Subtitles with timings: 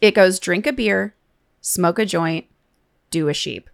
[0.00, 1.16] It goes drink a beer,
[1.60, 2.46] smoke a joint,
[3.10, 3.68] do a sheep.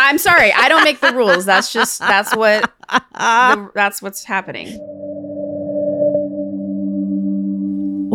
[0.00, 1.44] I'm sorry, I don't make the rules.
[1.46, 4.68] That's just that's what the, that's what's happening.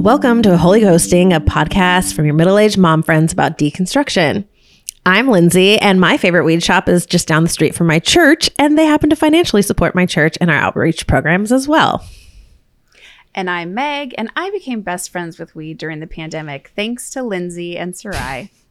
[0.02, 4.46] Welcome to Holy Ghosting, a podcast from your middle aged mom friends about deconstruction.
[5.06, 8.50] I'm Lindsay, and my favorite weed shop is just down the street from my church,
[8.58, 12.06] and they happen to financially support my church and our outreach programs as well.
[13.38, 17.22] And I'm Meg, and I became best friends with weed during the pandemic thanks to
[17.22, 18.52] Lindsay and Sarai.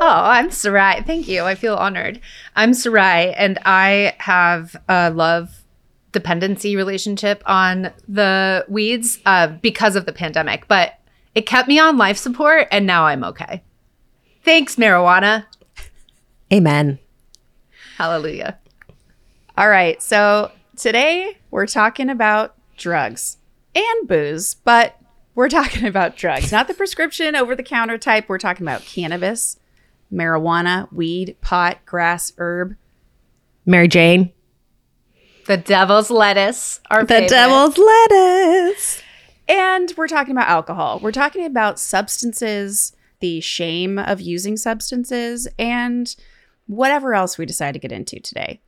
[0.00, 1.02] Oh, I'm Sarai.
[1.02, 1.44] Thank you.
[1.44, 2.20] I feel honored.
[2.56, 5.62] I'm Sarai, and I have a love
[6.10, 10.94] dependency relationship on the weeds uh, because of the pandemic, but
[11.36, 13.62] it kept me on life support, and now I'm okay.
[14.42, 15.46] Thanks, marijuana.
[16.52, 16.98] Amen.
[17.96, 18.58] Hallelujah.
[19.56, 23.36] All right, so today we're talking about drugs
[23.74, 24.98] and booze, but
[25.34, 28.28] we're talking about drugs, not the prescription over the counter type.
[28.28, 29.58] We're talking about cannabis,
[30.12, 32.76] marijuana, weed, pot, grass, herb.
[33.66, 34.32] Mary Jane.
[35.46, 36.80] The devil's lettuce.
[36.90, 37.28] Our The favorite.
[37.30, 39.02] devil's lettuce.
[39.48, 41.00] And we're talking about alcohol.
[41.02, 46.14] We're talking about substances, the shame of using substances, and
[46.66, 48.62] whatever else we decide to get into today.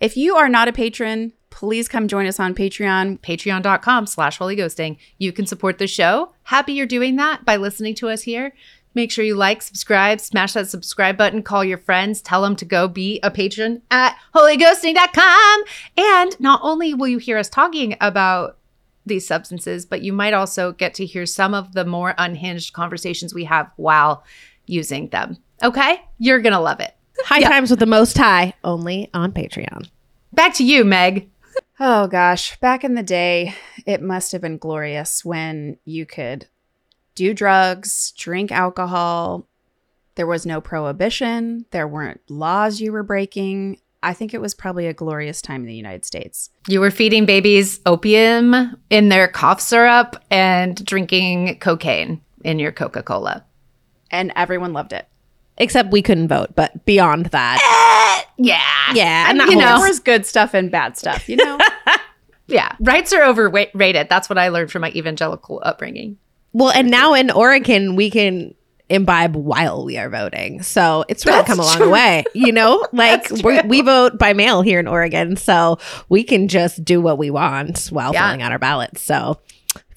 [0.00, 3.18] If you are not a patron, please come join us on Patreon.
[3.20, 6.32] patreon.com slash holy ghosting you can support the show.
[6.42, 8.52] Happy you're doing that by listening to us here.
[8.94, 12.66] Make sure you like subscribe smash that subscribe button call your friends tell them to
[12.66, 15.64] go be a patron at holyghosting.com
[15.96, 18.58] and not only will you hear us talking about
[19.06, 23.32] these substances but you might also get to hear some of the more unhinged conversations
[23.32, 24.24] we have while
[24.66, 25.38] using them.
[25.62, 26.02] Okay?
[26.18, 26.94] You're gonna love it.
[27.24, 29.88] High times with the most high, only on Patreon.
[30.34, 31.30] back to you meg
[31.78, 36.46] Oh gosh, back in the day, it must have been glorious when you could
[37.14, 39.46] do drugs, drink alcohol.
[40.14, 43.80] There was no prohibition, there weren't laws you were breaking.
[44.02, 46.48] I think it was probably a glorious time in the United States.
[46.66, 53.02] You were feeding babies opium in their cough syrup and drinking cocaine in your Coca
[53.02, 53.44] Cola.
[54.10, 55.08] And everyone loved it.
[55.58, 58.24] Except we couldn't vote, but beyond that.
[58.28, 58.92] Eh, yeah.
[58.94, 61.58] Yeah, And not you know, there was good stuff and bad stuff, you know?
[62.48, 62.76] Yeah.
[62.78, 64.08] Rights are overrated.
[64.08, 66.16] That's what I learned from my evangelical upbringing.
[66.52, 68.54] Well, and now in Oregon, we can
[68.88, 70.62] imbibe while we are voting.
[70.62, 71.90] So it's really That's come a long true.
[71.90, 72.22] way.
[72.34, 75.36] You know, like we we vote by mail here in Oregon.
[75.36, 75.78] So
[76.08, 78.28] we can just do what we want while Yeah.
[78.28, 79.02] filling out our ballots.
[79.02, 79.40] So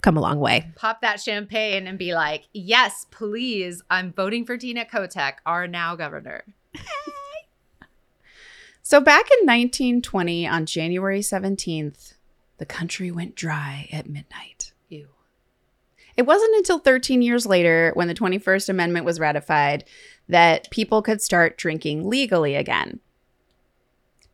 [0.01, 0.71] come a long way.
[0.75, 3.81] Pop that champagne and be like, yes, please.
[3.89, 6.43] I'm voting for Tina Kotek, our now governor.
[8.81, 12.15] So back in 1920, on January 17th,
[12.57, 14.73] the country went dry at midnight.
[14.87, 15.09] Ew.
[16.17, 19.85] It wasn't until 13 years later, when the 21st Amendment was ratified,
[20.27, 22.99] that people could start drinking legally again.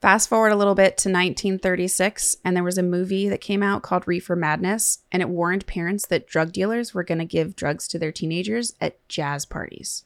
[0.06, 3.82] Fast forward a little bit to 1936, and there was a movie that came out
[3.82, 7.88] called Reefer Madness, and it warned parents that drug dealers were going to give drugs
[7.88, 10.04] to their teenagers at jazz parties.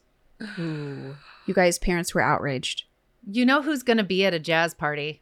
[0.58, 1.16] Ooh.
[1.44, 2.84] You guys, parents were outraged.
[3.30, 5.20] You know who's going to be at a jazz party?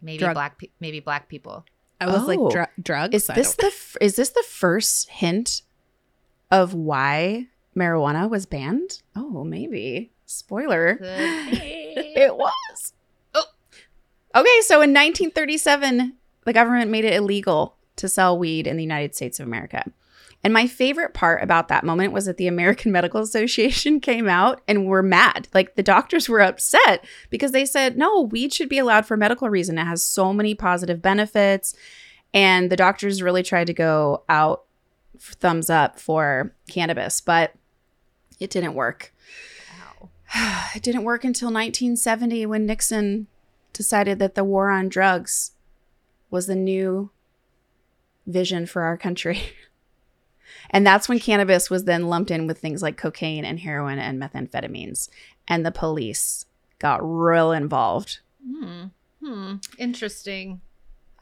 [0.00, 1.66] Maybe Drug- black, pe- maybe black people.
[2.00, 2.26] I was Oh.
[2.26, 3.14] like dr- drugs.
[3.14, 5.60] Is this the f- is this the first hint
[6.50, 9.02] of why marijuana was banned?
[9.14, 10.12] Oh, maybe.
[10.24, 10.96] Spoiler.
[11.96, 12.92] It was.
[13.34, 13.44] Oh.
[14.34, 16.14] Okay, so in 1937,
[16.44, 19.84] the government made it illegal to sell weed in the United States of America.
[20.42, 24.60] And my favorite part about that moment was that the American Medical Association came out
[24.66, 25.48] and were mad.
[25.52, 29.50] Like the doctors were upset because they said, no, weed should be allowed for medical
[29.50, 29.78] reason.
[29.78, 31.74] It has so many positive benefits.
[32.32, 34.64] And the doctors really tried to go out
[35.18, 37.52] thumbs up for cannabis, but
[38.38, 39.12] it didn't work.
[40.74, 43.26] It didn't work until 1970 when Nixon
[43.72, 45.52] decided that the war on drugs
[46.30, 47.10] was the new
[48.26, 49.42] vision for our country.
[50.70, 54.20] And that's when cannabis was then lumped in with things like cocaine and heroin and
[54.20, 55.08] methamphetamines.
[55.48, 56.46] And the police
[56.78, 58.20] got real involved.
[58.44, 58.84] Hmm.
[59.22, 59.54] Hmm.
[59.78, 60.60] Interesting.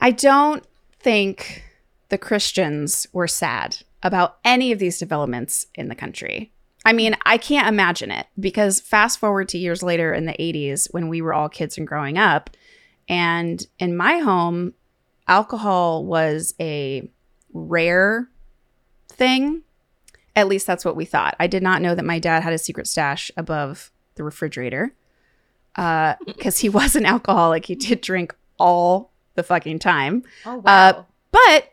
[0.01, 0.65] I don't
[1.01, 1.65] think
[2.11, 6.53] the Christians were sad about any of these developments in the country.
[6.85, 10.89] I mean, I can't imagine it because fast forward to years later in the 80s
[10.93, 12.51] when we were all kids and growing up.
[13.09, 14.75] And in my home,
[15.27, 17.11] alcohol was a
[17.53, 18.29] rare
[19.09, 19.63] thing.
[20.37, 21.35] At least that's what we thought.
[21.41, 24.95] I did not know that my dad had a secret stash above the refrigerator
[26.27, 27.67] because he was an alcoholic.
[27.67, 30.23] He did drink all the fucking time.
[30.45, 31.71] Oh Uh, But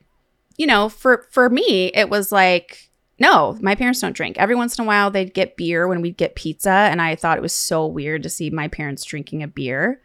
[0.57, 2.84] you know, for for me, it was like
[3.17, 4.37] No, my parents don't drink.
[4.37, 7.37] Every once in a while, they'd get beer when we'd get pizza, and I thought
[7.37, 10.01] it was so weird to see my parents drinking a beer.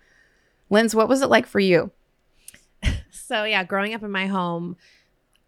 [0.71, 1.91] Linz, what was it like for you?
[3.13, 4.77] So yeah, growing up in my home,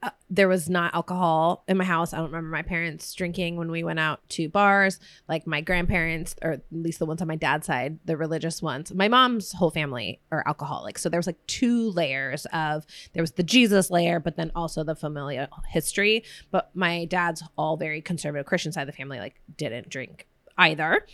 [0.02, 2.12] uh, there was not alcohol in my house.
[2.12, 4.98] I don't remember my parents drinking when we went out to bars.
[5.28, 8.92] Like my grandparents, or at least the ones on my dad's side, the religious ones.
[8.92, 11.02] My mom's whole family are alcoholics.
[11.02, 14.82] So there was like two layers of there was the Jesus layer, but then also
[14.82, 16.24] the familial history.
[16.50, 20.26] But my dad's all very conservative Christian side of the family, like didn't drink
[20.58, 21.06] either.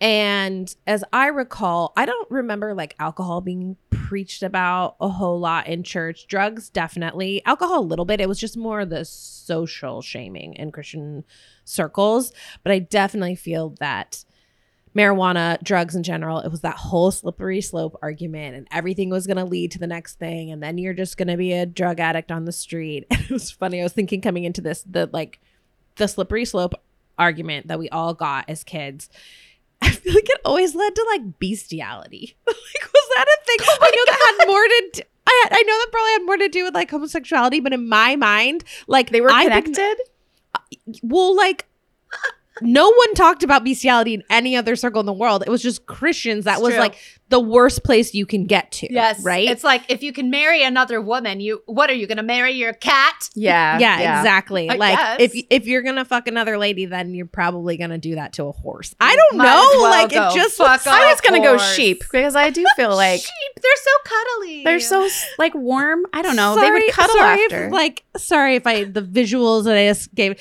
[0.00, 5.66] And as I recall, I don't remember like alcohol being preached about a whole lot
[5.66, 6.26] in church.
[6.26, 7.42] Drugs, definitely.
[7.46, 8.20] Alcohol, a little bit.
[8.20, 11.24] It was just more the social shaming in Christian
[11.64, 12.32] circles.
[12.62, 14.24] But I definitely feel that
[14.94, 19.36] marijuana, drugs in general, it was that whole slippery slope argument, and everything was going
[19.36, 20.50] to lead to the next thing.
[20.50, 23.06] And then you're just going to be a drug addict on the street.
[23.10, 23.80] And it was funny.
[23.80, 25.40] I was thinking coming into this, the like,
[25.96, 26.74] the slippery slope
[27.18, 29.08] argument that we all got as kids
[29.82, 32.36] I feel like it always led to like bestiality.
[32.46, 33.56] like, was that a thing?
[33.68, 34.90] Oh I know that had more to.
[34.94, 37.88] Do, I I know that probably had more to do with like homosexuality, but in
[37.88, 39.96] my mind, like They were connected.
[41.02, 41.66] well, like
[42.62, 45.42] no one talked about bestiality in any other circle in the world.
[45.46, 46.44] It was just Christians.
[46.44, 46.80] That It's was true.
[46.80, 46.96] like
[47.28, 48.92] the worst place you can get to.
[48.92, 49.22] Yes.
[49.24, 49.48] right.
[49.48, 52.72] It's like if you can marry another woman, you what are you gonna marry your
[52.72, 53.28] cat?
[53.34, 54.70] Yeah, yeah, exactly.
[54.70, 55.16] I like guess.
[55.20, 58.52] if if you're gonna fuck another lady, then you're probably gonna do that to a
[58.52, 58.94] horse.
[59.00, 59.68] I don't Might know.
[59.74, 63.20] well like it just fuck I was gonna go sheep because I do feel like
[63.20, 63.62] sheep.
[63.62, 64.64] They're so cuddly.
[64.64, 65.08] they're so
[65.38, 66.06] like warm.
[66.12, 66.54] I don't know.
[66.60, 67.66] they would cuddle sorry after.
[67.66, 70.40] If, like, sorry if I the visuals that I just gave,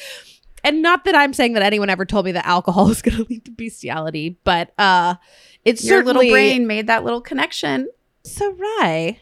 [0.65, 3.23] and not that I'm saying that anyone ever told me that alcohol is going to
[3.29, 5.15] lead to bestiality, but uh,
[5.63, 7.87] it's Your certainly little brain made that little connection.
[8.23, 9.19] So, Rye,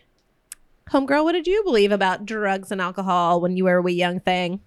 [0.90, 4.20] homegirl, what did you believe about drugs and alcohol when you were a wee young
[4.20, 4.62] thing?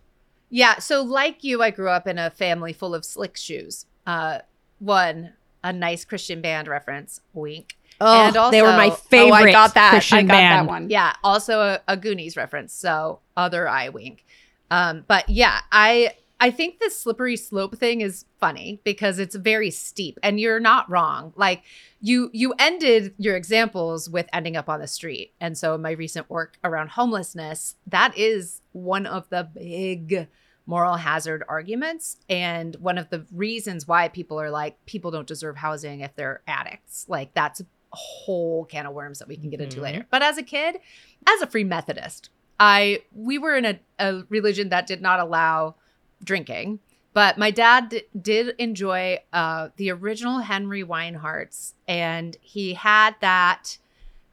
[0.51, 3.87] Yeah, so like you, I grew up in a family full of slick shoes.
[4.07, 4.39] Uh,
[4.79, 5.33] one,
[5.65, 7.77] a nice Christian band reference, wink.
[8.01, 9.31] Oh, And they were my also- favorite.
[9.33, 9.91] oh, I got that.
[9.91, 10.69] Christian I got band.
[10.69, 10.91] that one.
[10.91, 14.25] Yeah, also a, a Goonies reference, so other eye wink.
[14.71, 19.71] Um, but yeah, I I think this slippery slope thing is funny because it's very
[19.71, 21.33] steep, and you're not wrong.
[21.37, 21.63] Like
[22.01, 25.93] you you ended your examples with ending up on the street, and so in my
[25.93, 30.29] recent work around homelessness, that is one of the big
[30.67, 35.57] moral hazard arguments and one of the reasons why people are like people don't deserve
[35.57, 39.61] housing if they're addicts like that's a whole can of worms that we can get
[39.61, 39.83] into Mhm.
[39.83, 40.81] later but as a kid
[41.25, 45.77] as a free methodist i we were in a, a religion that did not allow
[46.23, 46.79] drinking
[47.13, 53.79] but my dad d- did enjoy uh, the original henry weinhard's and he had that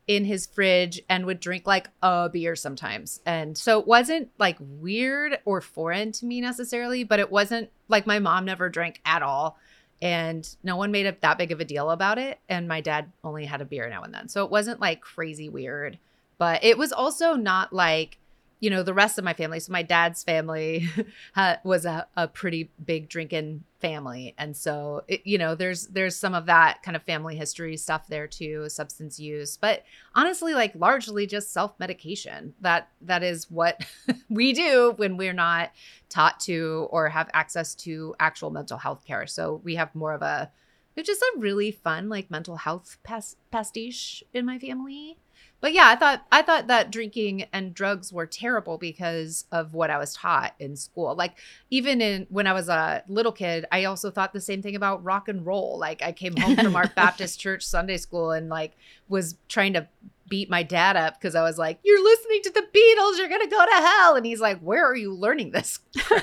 [0.08, 3.22] in his fridge and would drink like a beer sometimes.
[3.26, 8.06] And so it wasn't like weird or foreign to me necessarily, but it wasn't like
[8.06, 9.58] my mom never drank at all.
[10.02, 12.40] And no one made a, that big of a deal about it.
[12.50, 14.28] And my dad only had a beer now and then.
[14.28, 15.98] So it wasn't like crazy weird,
[16.38, 18.18] but it was also not like,
[18.64, 19.60] you know, the rest of my family.
[19.60, 20.88] So my dad's family
[21.66, 24.34] was a, a pretty big drinking family.
[24.38, 28.08] And so, it, you know, there's, there's some of that kind of family history stuff
[28.08, 29.84] there too, substance use, but
[30.16, 33.86] honestly like largely just self-medication that that is what
[34.30, 35.72] we do when we're not
[36.08, 40.22] taught to or have access to actual mental health care so we have more of
[40.22, 40.52] a
[40.96, 45.18] it's just a really fun like mental health pas- pastiche in my family
[45.64, 49.90] but yeah i thought i thought that drinking and drugs were terrible because of what
[49.90, 51.32] i was taught in school like
[51.72, 55.04] even in when i was a little kid i also thought the same thing about
[55.04, 58.74] rock and roll like i came home from our baptist church sunday school and like
[59.08, 59.88] was trying to
[60.28, 63.18] beat my dad up because I was like, "You're listening to the Beatles.
[63.20, 65.80] You're gonna go to hell." And he's like, "Where are you learning this?"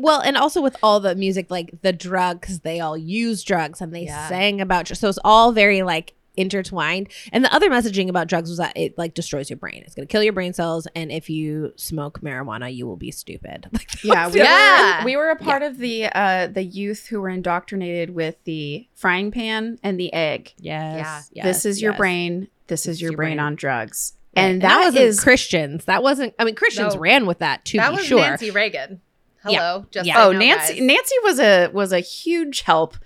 [0.00, 3.92] Well, and also with all the music, like the drugs, they all use drugs and
[3.92, 4.28] they Yeah.
[4.28, 7.08] sang about so it's all very like intertwined.
[7.32, 9.82] And the other messaging about drugs was that it like destroys your brain.
[9.84, 13.68] It's gonna kill your brain cells, and if you smoke marijuana, you will be stupid.
[13.72, 15.00] Like, Yeah, we Yeah.
[15.00, 18.86] were we were a part of the uh the youth who were indoctrinated with the
[18.94, 20.54] frying pan and the egg.
[20.58, 21.98] yes, yes, this is your yes.
[21.98, 22.48] brain.
[22.68, 23.40] This is your, your brain, brain.
[23.40, 24.14] on drugs.
[24.36, 24.42] Right.
[24.44, 25.86] And that wasn't is Christians.
[25.86, 26.34] That wasn't.
[26.38, 27.00] I mean, Christians No.
[27.00, 28.20] ran with that to that be was sure.
[28.20, 29.00] Nancy Reagan.
[29.42, 30.22] Hello, just Yeah.
[30.24, 30.82] oh know, Nancy guys.
[30.82, 32.96] Nancy was a was a huge help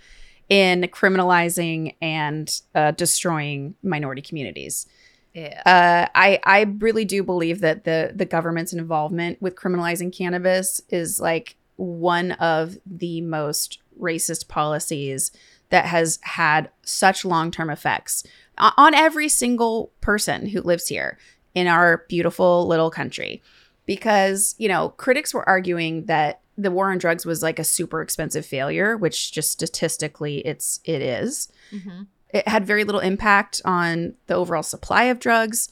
[0.53, 4.87] in criminalizing and uh, destroying minority communities.
[5.33, 5.63] Yeah.
[5.65, 11.19] Uh, I I really do believe that the the government's involvement with criminalizing cannabis is
[11.19, 15.33] like one of the most racist policies
[15.71, 18.23] that has had such long term effects
[18.59, 21.17] on every single person who lives here
[21.55, 23.43] in our beautiful little country.
[23.87, 28.03] Because you know, critics were arguing that the war on drugs was like a super
[28.03, 31.49] expensive failure, which just statistically it's it is.
[31.71, 32.03] Mm-hmm.
[32.31, 35.69] It had very little impact on the overall supply of drugs.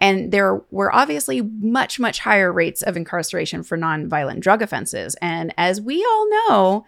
[0.00, 5.14] And there were obviously much, much higher rates of incarceration for nonviolent drug offenses.
[5.20, 6.86] And as we all know,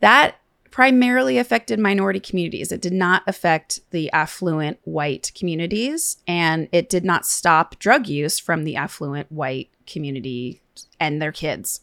[0.00, 0.36] that
[0.70, 2.72] primarily affected minority communities.
[2.72, 8.38] It did not affect the affluent white communities, and it did not stop drug use
[8.38, 10.62] from the affluent white community
[10.98, 11.80] and their kids.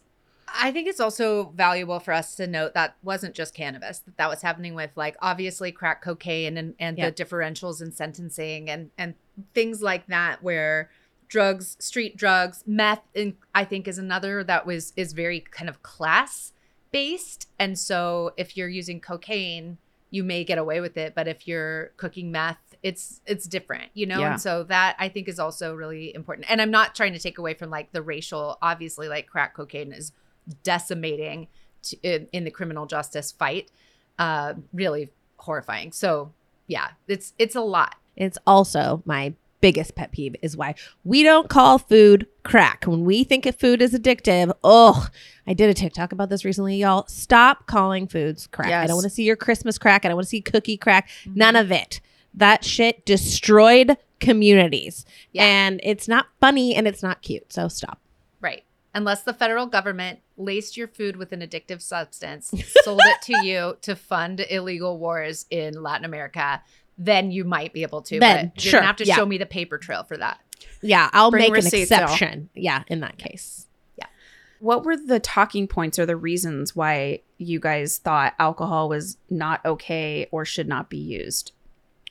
[0.48, 4.30] I think it's also valuable for us to note that wasn't just cannabis that that
[4.30, 7.10] was happening with like obviously crack cocaine and and Yeah.
[7.10, 9.16] the differentials in sentencing and and
[9.54, 10.90] things like that where
[11.28, 15.84] drugs street drugs meth in, I think is another that was is very kind of
[15.84, 16.54] class
[16.92, 19.78] based and so if you're using cocaine
[20.10, 24.06] you may get away with it but if you're cooking meth it's it's different you
[24.06, 24.32] know Yeah.
[24.34, 27.38] and so that i think is also really important and i'm not trying to take
[27.38, 30.14] away from like the racial obviously like crack cocaine is
[30.64, 31.48] decimating
[31.84, 33.70] to, in, in the criminal justice fight
[34.20, 36.32] uh really horrifying so
[36.68, 41.50] yeah it's it's a lot It's also my biggest pet peeve is why we don't
[41.50, 42.86] call food crack.
[42.86, 45.08] When we think of food is addictive, oh,
[45.48, 47.06] I did a TikTok about this recently, y'all.
[47.08, 48.72] Stop calling foods crack.
[48.72, 50.06] I don't want to see your Christmas crack.
[50.06, 51.10] I don't want to see cookie crack.
[51.26, 52.02] None of it.
[52.36, 55.06] That shit destroyed communities.
[55.32, 55.44] Yeah.
[55.46, 57.52] And it's not funny and it's not cute.
[57.52, 58.00] So stop.
[58.42, 58.64] right
[58.94, 62.54] unless the federal government laced your food with an addictive substance
[62.84, 66.62] sold it to you to fund illegal wars in latin america
[66.98, 69.16] then you might be able to Then, but you're sure, gonna have to yeah.
[69.16, 70.40] show me the paper trail for that
[70.82, 72.04] Yeah, I'll Bring make an receipts, though.
[72.04, 72.50] exception.
[72.56, 73.68] Yeah, in that case.
[73.98, 74.06] Yeah.
[74.60, 79.64] What were the talking points or the reasons why you guys thought alcohol was not
[79.66, 81.52] okay or should not be used?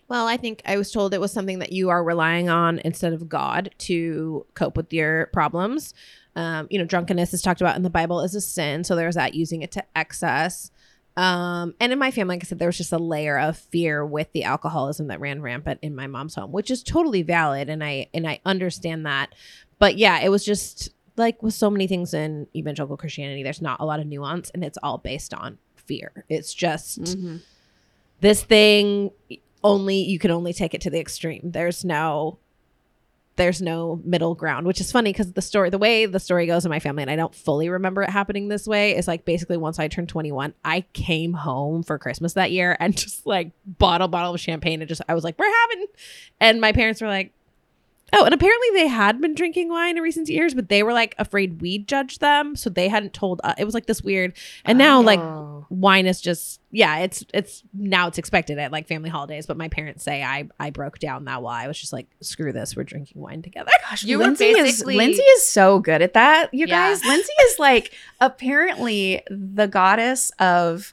[0.08, 3.12] Well, I think I was told it was something that you are relying on instead
[3.12, 5.92] of God to cope with your problems.
[6.36, 8.84] Um, you know, drunkenness is talked about in the Bible as a sin.
[8.84, 10.70] So there's that using it to excess.
[11.16, 14.04] Um, and in my family, like I said, there was just a layer of fear
[14.04, 17.70] with the alcoholism that ran rampant in my mom's home, which is totally valid.
[17.70, 19.34] And I and I understand that.
[19.78, 23.80] But yeah, it was just like with so many things in evangelical Christianity, there's not
[23.80, 26.24] a lot of nuance and it's all based on fear.
[26.28, 27.16] It's just
[28.20, 29.10] this thing
[29.64, 32.38] only you can only take it to the extreme there's no
[33.36, 36.64] there's no middle ground which is funny because the story the way the story goes
[36.64, 39.56] in my family and i don't fully remember it happening this way is like basically
[39.56, 44.08] once i turned 21 i came home for christmas that year and just like bottle
[44.08, 45.86] bottle of champagne and just i was like we're having
[46.40, 47.32] and my parents were like
[48.12, 51.14] oh and apparently they had been drinking wine in recent years but they were like
[51.18, 54.32] afraid we'd judge them so they hadn't told uh, it was like this weird
[54.64, 55.66] and now like Oh.
[55.70, 59.68] wine is just yeah it's it's now it's expected at like family holidays but my
[59.68, 62.84] parents say i i broke down that while i was just like screw this we're
[62.84, 66.52] drinking wine together Gosh, You were Lindsay is Lindsay is so good at that.
[66.52, 66.88] You Yeah.
[66.90, 70.92] guys, Lindsay is like apparently the goddess of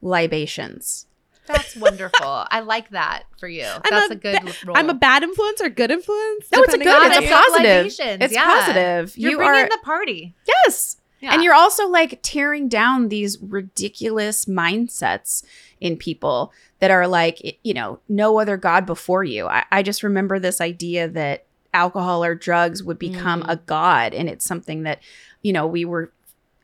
[0.00, 1.06] libations.
[1.46, 5.22] That's wonderful i like that for you that's a, good ba- role i'm a bad
[5.22, 6.86] influence or good influence No, it's a good.
[6.88, 8.20] on It's a you- Goddess of positive.
[8.22, 8.44] It's yeah.
[8.44, 9.18] positive.
[9.18, 11.32] you're you bringing are the party yes, yeah.
[11.34, 15.44] and you're also like tearing down these ridiculous mindsets
[15.80, 19.46] in people that are like you know no other god before you.
[19.46, 21.44] I, I just remember this idea that
[21.74, 23.52] alcohol or drugs would become Mm.
[23.52, 25.00] a god, and it's something that
[25.42, 26.12] you know we were.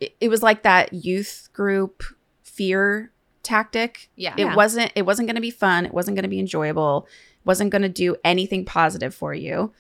[0.01, 2.03] It, it was like that youth group
[2.45, 3.11] fear
[3.49, 4.55] tactic yeah it Yeah.
[4.55, 7.07] wasn't it wasn't going to be fun it wasn't going to be enjoyable
[7.41, 9.73] it wasn't going to do anything positive for you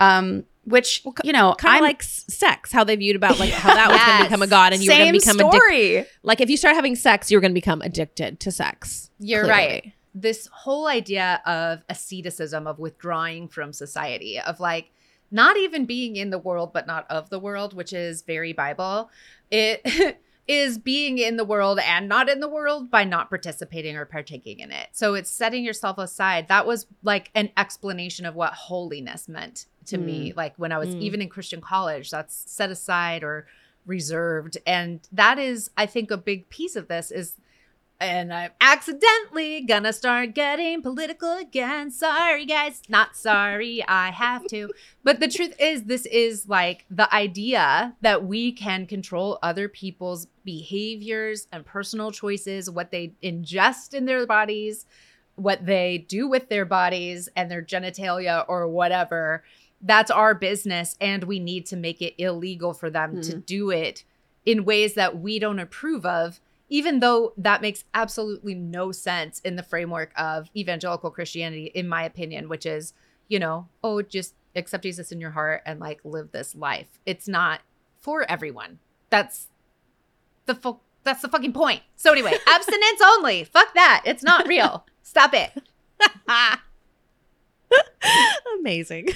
[0.00, 3.50] um which Well, you know kind of like s- sex how they viewed about like
[3.50, 5.58] how that was going to become a god and you were going to become addicted
[5.58, 9.44] story like if you start having sex you're going to become addicted to sex You're
[9.44, 9.60] clearly.
[9.62, 9.92] right.
[10.18, 14.90] This whole idea of asceticism, of withdrawing from society, of like
[15.30, 19.10] not even being in the world, but not of the world, which is very Bible.
[19.50, 19.82] It
[20.48, 24.60] is being in the world and not in the world by not participating or partaking
[24.60, 24.88] in it.
[24.92, 26.48] So it's setting yourself aside.
[26.48, 30.32] That was like an explanation of what holiness meant to me.
[30.36, 31.00] Like when I was Mm.
[31.02, 33.46] even in Christian college, that's set aside or
[33.86, 34.58] reserved.
[34.66, 37.34] And that is, I think, a big piece of this is
[38.00, 41.90] and I'm accidentally gonna start getting political again.
[41.90, 42.82] Sorry, guys.
[42.88, 43.82] Not sorry.
[43.86, 44.70] I have to.
[45.02, 50.26] But the truth is, this is like the idea that we can control other people's
[50.44, 54.84] behaviors and personal choices, what they ingest in their bodies,
[55.36, 59.42] what they do with their bodies and their genitalia or whatever.
[59.80, 60.96] That's our business.
[61.00, 63.40] And we need to make it illegal for them to hmm.
[63.40, 64.04] do it
[64.44, 69.56] in ways that we don't approve of even though that makes absolutely no sense in
[69.56, 72.92] the framework of evangelical Christianity, in my opinion, which is,
[73.28, 76.98] you know, oh, just accept Jesus in your heart and like live this life.
[77.06, 77.60] It's not
[77.98, 78.78] for everyone.
[79.10, 79.48] That's
[80.46, 81.82] the that's the fucking point.
[81.94, 83.44] So anyway, abstinence only.
[83.44, 84.02] Fuck that.
[84.04, 84.84] It's not real.
[85.02, 85.52] Stop it.
[88.58, 89.08] Amazing.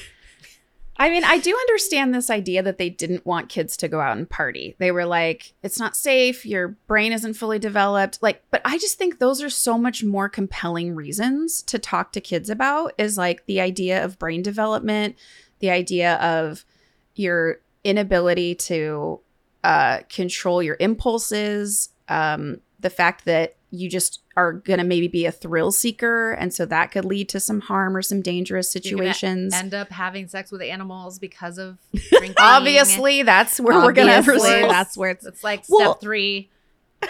[1.01, 4.19] I mean, I do understand this idea that they didn't want kids to go out
[4.19, 4.77] and party.
[4.77, 8.19] They were like, it's not safe, your brain isn't fully developed.
[8.21, 12.21] Like, but I just think those are so much more compelling reasons to talk to
[12.21, 15.17] kids about is like the idea of brain development,
[15.61, 16.67] the idea of
[17.15, 19.21] your inability to
[19.65, 25.27] uh, control your impulses, um, the fact that you just are going to maybe be
[25.27, 26.33] a thrill seeker.
[26.33, 29.55] And so that could lead to some harm or some dangerous situations.
[29.55, 31.79] End up having sex with animals because of
[32.11, 32.35] drinking.
[32.39, 34.71] Obviously, that's where we're gonna Obviously, proceed.
[34.71, 35.27] That's where it's.
[35.27, 36.51] It's like Well- step three.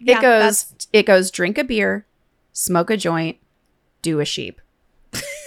[0.00, 0.16] Yeah.
[0.18, 0.74] It goes.
[0.92, 1.30] It goes.
[1.30, 2.06] Drink a beer,
[2.52, 3.38] smoke a joint,
[4.02, 4.60] do a sheep.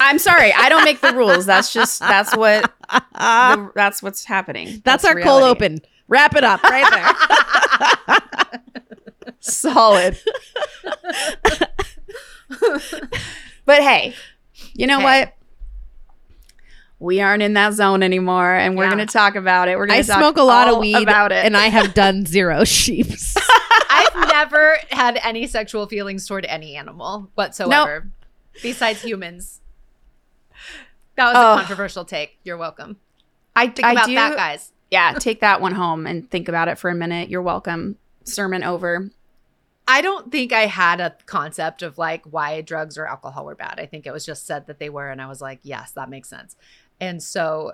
[0.01, 1.45] I'm sorry, I don't make the rules.
[1.45, 4.81] That's just that's what the, that's what's happening.
[4.83, 5.79] That's, our cold open.
[6.07, 6.89] Wrap it up right
[8.07, 8.61] there.
[9.39, 10.17] Solid.
[13.65, 14.15] but hey,
[14.73, 15.03] you know Hey.
[15.03, 15.33] what?
[16.99, 18.95] We aren't in that zone anymore, and we're Yeah.
[18.95, 19.77] going to talk about it.
[19.77, 20.07] We're going to.
[20.07, 21.45] talk smoke a lot of weed about it.
[21.45, 23.35] and I have done zero sheeps.
[23.89, 28.09] I've never had any sexual feelings toward any animal whatsoever,
[28.63, 29.61] besides humans.
[31.15, 31.53] That was Oh.
[31.53, 32.39] a controversial take.
[32.43, 32.97] You're welcome.
[33.55, 34.15] I, Think I about do.
[34.15, 34.71] that, guys.
[34.91, 37.29] yeah, take that one home and think about it for a minute.
[37.29, 37.97] You're welcome.
[38.23, 39.09] Sermon over.
[39.87, 43.79] I don't think I had a concept of like why drugs or alcohol were bad.
[43.79, 46.09] I think it was just said that they were, and I was like, yes, that
[46.09, 46.55] makes sense.
[46.99, 47.73] And so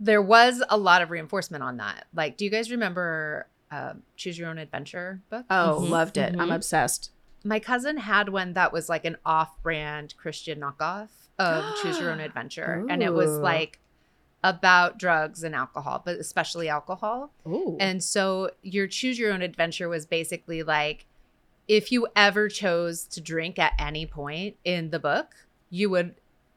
[0.00, 2.06] there was a lot of reinforcement on that.
[2.14, 5.46] Like, do you guys remember uh, Choose Your Own Adventure book?
[5.50, 6.34] Oh, Mhm, loved it.
[6.38, 6.54] I'm mhm.
[6.54, 7.12] obsessed.
[7.44, 12.20] My cousin had one that was like an off-brand Christian knockoff of Choose Your Own
[12.20, 13.78] Adventure, and it was like
[14.44, 17.32] about drugs and alcohol, but especially alcohol.
[17.46, 17.76] Ooh.
[17.78, 21.06] And so your choose your own adventure was basically like
[21.68, 25.34] if you ever chose to drink at any point in the book,
[25.70, 26.14] you would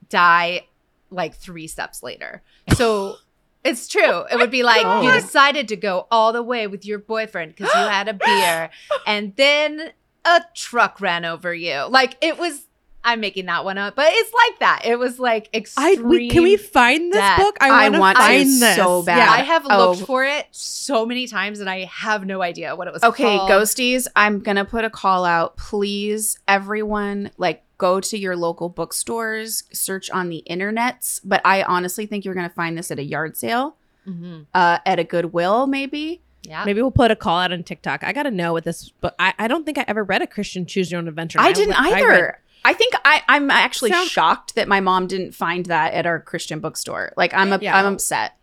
[0.10, 0.68] die
[1.10, 2.42] like 3 steps later.
[2.74, 3.18] So
[3.64, 4.24] it's true.
[4.32, 7.56] It would be oh like you decided to go all the way with your boyfriend
[7.56, 8.70] cuz you had a beer
[9.08, 9.94] and then
[10.26, 11.86] a truck ran over you.
[11.90, 12.68] Like it was
[13.06, 14.82] I'm making that one up, but it's like that.
[14.86, 16.08] It was like I extreme.
[16.10, 17.38] we, can we find this death.
[17.40, 17.58] book?
[17.62, 19.18] I I, wanna find this so bad.
[19.20, 19.32] Yeah.
[19.32, 19.92] I have Oh.
[19.92, 23.38] looked for it so many times and I have no idea what it was Okay,
[23.38, 23.50] called.
[23.50, 25.56] ghosties, I'm going to put a call out.
[25.56, 31.22] Please, everyone, like go to your local bookstores, search on the internets.
[31.24, 33.76] But I honestly think you're going to find this at a yard sale,
[34.08, 34.46] Mhm.
[34.54, 36.22] uh, at a Goodwill, maybe.
[36.44, 36.64] Yeah.
[36.64, 38.04] Maybe we'll put a call out on TikTok.
[38.04, 39.16] I got to know what this book.
[39.18, 41.40] I, I don't think I ever read a Christian Choose Your Own Adventure.
[41.42, 42.08] I didn't I either.
[42.08, 46.06] read- I think I, I'm actually Sound- shocked that my mom didn't find that at
[46.06, 47.12] our Christian bookstore.
[47.18, 47.78] Like I'm a, Yeah.
[47.78, 48.38] I'm upset.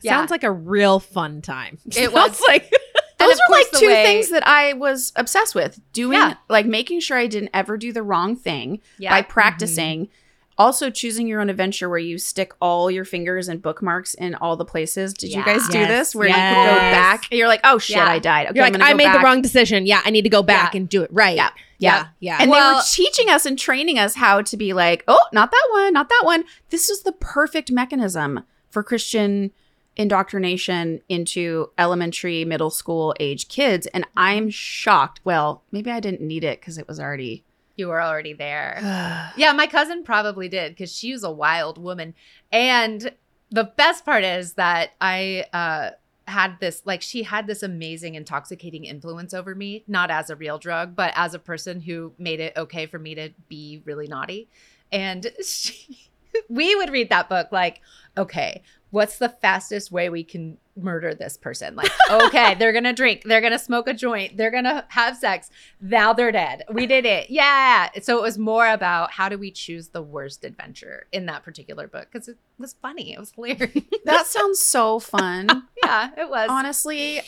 [0.00, 0.12] Yeah.
[0.12, 1.78] Sounds like a real fun time.
[1.96, 2.40] It was.
[2.48, 2.72] like
[3.18, 5.80] Those are like two way- things that I was obsessed with.
[5.92, 6.34] Doing Yeah.
[6.48, 9.10] like making sure I didn't ever do the wrong thing Yeah.
[9.10, 9.30] by mm-hmm.
[9.30, 10.08] practicing.
[10.56, 14.56] Also choosing your own adventure where you stick all your fingers and bookmarks in all
[14.56, 15.14] the places.
[15.14, 15.88] Did you guys do Yes.
[15.88, 16.14] this?
[16.16, 16.94] Where you could go Yes.
[16.94, 17.28] back?
[17.30, 18.08] You're like, oh shit, Yeah.
[18.08, 18.48] I died.
[18.48, 19.86] Okay, like I made the wrong decision.
[19.86, 20.80] Yeah, I need to go back Yeah.
[20.80, 21.36] and do it right.
[21.36, 21.50] Yeah.
[21.78, 22.38] Yeah, yeah.
[22.40, 25.68] And they were teaching us and training us how to be like, oh, not that
[25.70, 26.44] one, not that one.
[26.70, 29.52] This is the perfect mechanism for Christian
[29.96, 33.86] indoctrination into elementary, middle school age kids.
[33.88, 35.20] And I'm shocked.
[35.24, 37.44] Well, maybe I didn't need it because it was already.
[37.76, 38.78] You were already there.
[39.36, 42.14] yeah, my cousin probably did because she was a wild woman.
[42.50, 43.12] And
[43.50, 45.90] the best part is that I uh,
[46.28, 50.58] had this, like, she had this amazing, intoxicating influence over me, not as a real
[50.58, 54.48] drug, but as a person who made it okay for me to be really naughty.
[54.92, 56.10] And she,
[56.48, 57.80] we would read that book like,
[58.16, 61.76] okay, what's the fastest way we can murder this person?
[61.76, 65.50] Like, okay, they're gonna drink, they're gonna smoke a joint, they're gonna have sex.
[65.80, 66.64] Now they're dead.
[66.72, 67.30] We did it.
[67.30, 67.88] Yeah.
[68.02, 71.88] So it was more about how do we choose the worst adventure in that particular
[71.88, 73.12] book because it was funny.
[73.12, 73.84] It was hilarious.
[74.04, 75.48] That sounds so fun.
[75.84, 76.48] yeah, it was.
[76.50, 77.20] Honestly,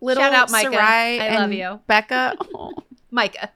[0.00, 0.70] little Shout out, Micah.
[0.70, 1.80] Sarai I love you.
[1.88, 2.36] Becca.
[2.54, 2.72] Oh.
[3.10, 3.50] Micah.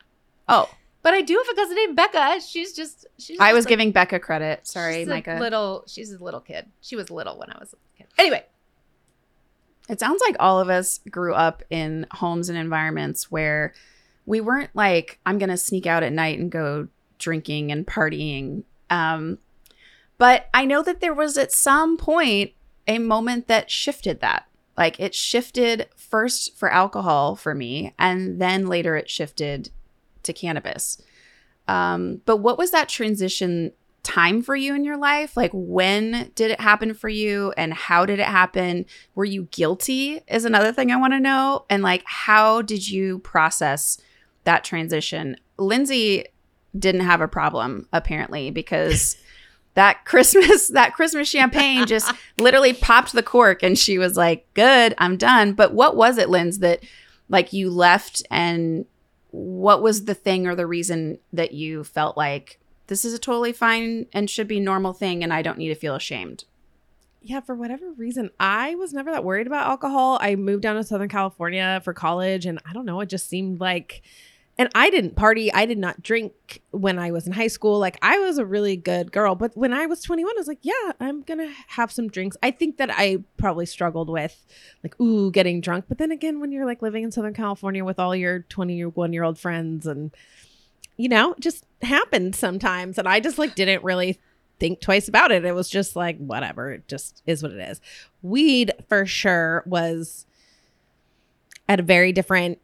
[0.49, 0.69] Oh,
[1.05, 2.40] But I do have a cousin named Becca.
[2.40, 3.38] She's just she's.
[3.38, 4.67] I just was a- giving Becca credit.
[4.67, 5.37] Sorry, she's a Micah.
[5.38, 5.85] Little.
[5.87, 6.67] She's a little kid.
[6.81, 8.07] She was little when I was a kid.
[8.19, 8.45] Anyway.
[9.87, 13.75] It sounds like all of us grew up in homes and environments where
[14.25, 16.88] we weren't like, I'm going to sneak out at night and go
[17.19, 18.62] drinking and partying.
[18.88, 19.37] Um,
[20.17, 22.53] but I know that there was at some point
[22.88, 24.47] a moment that shifted that.
[24.75, 29.71] Like it shifted first for alcohol for me, and then later it shifted
[30.24, 31.00] to cannabis.
[31.68, 35.37] Um, but what was that transition time for you in your life?
[35.37, 38.87] Like, when did it happen for you and how did it happen?
[39.14, 40.20] Were you guilty?
[40.28, 41.64] Is another thing I want to know.
[41.68, 43.98] And like, how did you process
[44.44, 45.37] that transition?
[45.58, 46.26] Lindsay
[46.78, 49.16] didn't have a problem apparently because
[49.74, 54.94] that Christmas that Christmas champagne just literally popped the cork and she was like, "Good,
[54.98, 56.82] I'm done." But what was it, Linz, that
[57.28, 58.87] like you left and
[59.35, 63.53] what was the thing or the reason that you felt like this is a totally
[63.53, 66.44] fine and should be normal thing and I don't need to feel ashamed?
[67.25, 70.18] yeah, for whatever reason, I was never that worried about alcohol.
[70.20, 73.61] I moved down to Southern California for college, and I don't know, it just seemed
[73.61, 74.03] like,
[74.57, 75.53] and I didn't party.
[75.53, 77.81] I did not drink when I was in high school.
[77.81, 79.35] Like, I was a really good girl.
[79.35, 82.37] But when I was 21, I was like, yeah, I'm going to have some drinks.
[82.40, 84.47] I think that I probably struggled with,
[84.85, 85.87] like, ooh, getting drunk.
[85.88, 89.25] But then again, when you're like living in Southern California with all your 21 year
[89.25, 90.12] old friends and,
[90.97, 92.97] you know, just happened sometimes.
[92.97, 94.21] And I just like didn't really
[94.61, 95.45] think twice about it.
[95.45, 97.81] It was just like, whatever, it just is what it is.
[98.23, 100.27] Weed for sure was
[101.69, 102.59] at a very different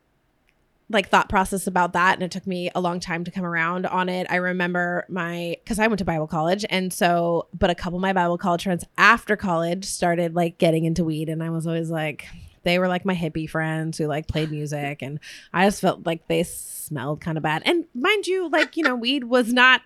[0.91, 3.87] like thought process about that and it took me a long time to come around
[3.87, 4.27] on it.
[4.29, 8.03] I remember my because i went to bible college and so but a couple of
[8.03, 11.91] my bible college friends after college started like getting into weed and i was always
[11.91, 12.27] like
[12.65, 15.21] they were like my hippie friends who like played music and
[15.53, 17.63] i just felt like they smelled kind of bad.
[17.65, 19.83] And mind you like you know weed was not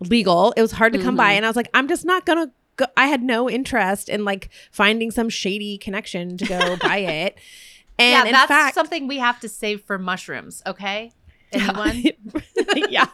[0.00, 0.52] legal.
[0.56, 1.36] It was hard to come by Mhm.
[1.36, 4.48] and i was like i'm just not gonna go i had no interest in like
[4.72, 7.38] finding some shady connection to go buy it
[8.02, 10.62] and yeah, in that's fact something we have to save for mushrooms.
[10.66, 11.12] Okay,
[11.52, 12.02] anyone?
[12.88, 13.06] yeah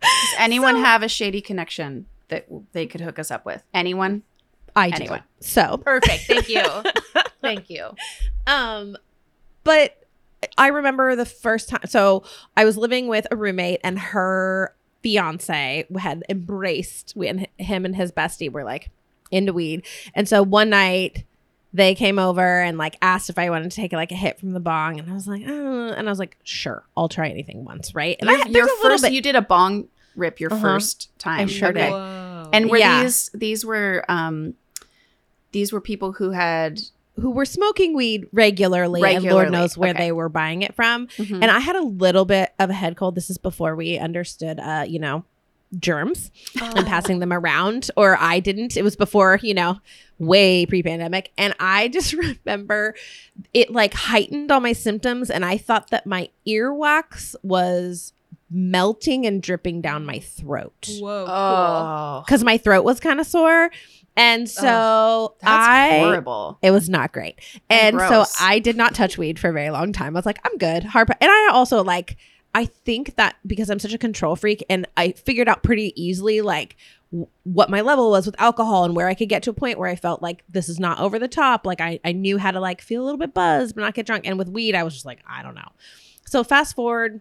[0.00, 3.62] Does anyone have a shady connection that they could hook us up with?
[3.74, 4.22] Anyone?
[4.76, 5.22] i do Anyway.
[5.40, 6.24] so Perfect.
[6.24, 6.64] Thank you.
[7.40, 7.90] Thank you.
[8.46, 8.96] Um,
[9.64, 10.04] but
[10.56, 11.80] I remember the first time.
[11.86, 12.22] So
[12.56, 17.14] I was living with a roommate, and her fiance had embraced.
[17.16, 18.90] We and him and his bestie were like
[19.30, 21.24] into weed, and so one night
[21.72, 24.52] they came over and like asked if I wanted to take like a hit from
[24.52, 27.64] the bong, and I was like, oh, and I was like, sure, I'll try anything
[27.64, 28.16] once, right?
[28.20, 30.52] And Your, I, your there's a little first, bit- you did a bong rip your
[30.52, 30.60] Uh-huh.
[30.62, 31.40] first time.
[31.40, 31.90] I sure did.
[31.90, 32.50] Whoa.
[32.52, 33.02] And were Yeah.
[33.02, 34.54] these these were um
[35.52, 36.80] these were people who had
[37.20, 40.04] who were smoking weed regularly, and Lord knows where okay.
[40.04, 41.08] they were buying it from.
[41.18, 41.42] Mhm.
[41.42, 43.14] And I had a little bit of a head cold.
[43.16, 45.24] This is before we understood, uh, you know,
[45.78, 46.72] germs Oh.
[46.76, 48.76] and passing them around, or I didn't.
[48.76, 49.78] It was before, you know,
[50.18, 51.32] way pre pandemic.
[51.36, 52.94] And I just remember
[53.52, 55.30] it like heightened all my symptoms.
[55.30, 58.12] And I thought that my earwax was
[58.50, 61.26] melting and dripping down my throat Whoa.
[61.28, 63.70] oh, because my throat was kind of sore.
[64.16, 66.58] And so that's I horrible.
[66.62, 67.38] it was not great.
[67.70, 70.16] And so I did not touch weed for a very long time.
[70.16, 70.82] I was like, I'm good.
[70.82, 71.08] Hard.
[71.20, 72.16] And I also like,
[72.58, 76.40] I think that because I'm such a control freak and I figured out pretty easily
[76.40, 76.76] like
[77.12, 79.78] w- what my level was with alcohol and where I could get to a point
[79.78, 81.64] where I felt like this is not over the top.
[81.64, 84.06] Like I, I knew how to like feel a little bit buzzed but not get
[84.06, 84.26] drunk.
[84.26, 85.68] And with weed, I was just like, I don't know.
[86.26, 87.20] So fast forward,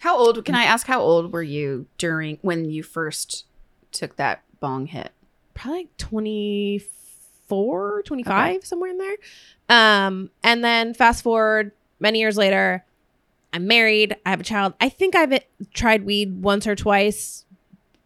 [0.00, 0.44] How old?
[0.44, 3.46] Can I ask how old were you during when you first
[3.92, 5.12] took that bong hit?
[5.54, 9.16] probably like 24 25 somewhere in there
[9.68, 12.84] um and then fast forward many years later
[13.54, 15.38] i'm married i have a child i think i've
[15.72, 17.44] tried weed once or twice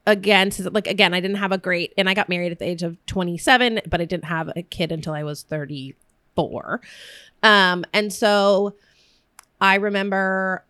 [0.06, 2.64] again since like again i didn't have a great and i got married at the
[2.64, 6.80] age of 27 but i didn't have a kid until i was 34
[7.42, 8.74] um and so
[9.60, 10.64] i remember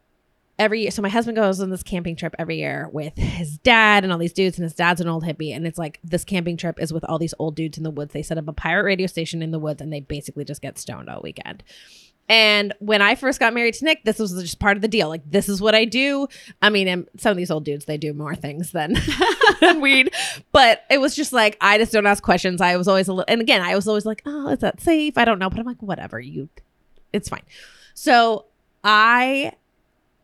[0.59, 0.91] every year.
[0.91, 4.19] So my husband goes on this camping trip every year with his dad and all
[4.19, 5.55] these dudes, and his dad's an old hippie.
[5.55, 8.13] And it's like this camping trip is with all these old dudes in the woods.
[8.13, 10.79] They set up a pirate radio station in the woods, and they basically just get
[10.79, 11.63] stoned all weekend.
[12.29, 15.09] And when I first got married to Nick, this was just part of the deal.
[15.09, 16.29] Like, this is what I do.
[16.61, 18.97] I mean, and some of these old dudes, they do more things than,
[19.61, 20.13] than weed.
[20.53, 22.61] But it was just like, I just don't ask questions.
[22.61, 25.17] I was always a little, and again, I was always like, oh, is that safe?
[25.17, 25.49] I don't know.
[25.49, 26.49] But I'm like, whatever, you,
[27.13, 27.43] it's fine.
[27.95, 28.45] So
[28.85, 29.53] I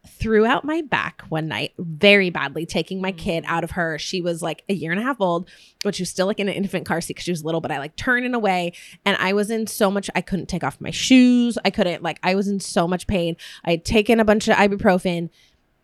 [0.06, 3.18] threw out my back one night very badly, taking my mm.
[3.18, 3.98] kid out of her.
[3.98, 5.48] She was like a year and a half old,
[5.82, 7.70] but she was still like in an infant car seat because she was little, but
[7.70, 8.72] I like turned turning away
[9.04, 11.58] and I was in so much, I couldn't take off my shoes.
[11.64, 13.36] I couldn't, like, I was in so much pain.
[13.64, 15.30] I had taken a bunch of ibuprofen.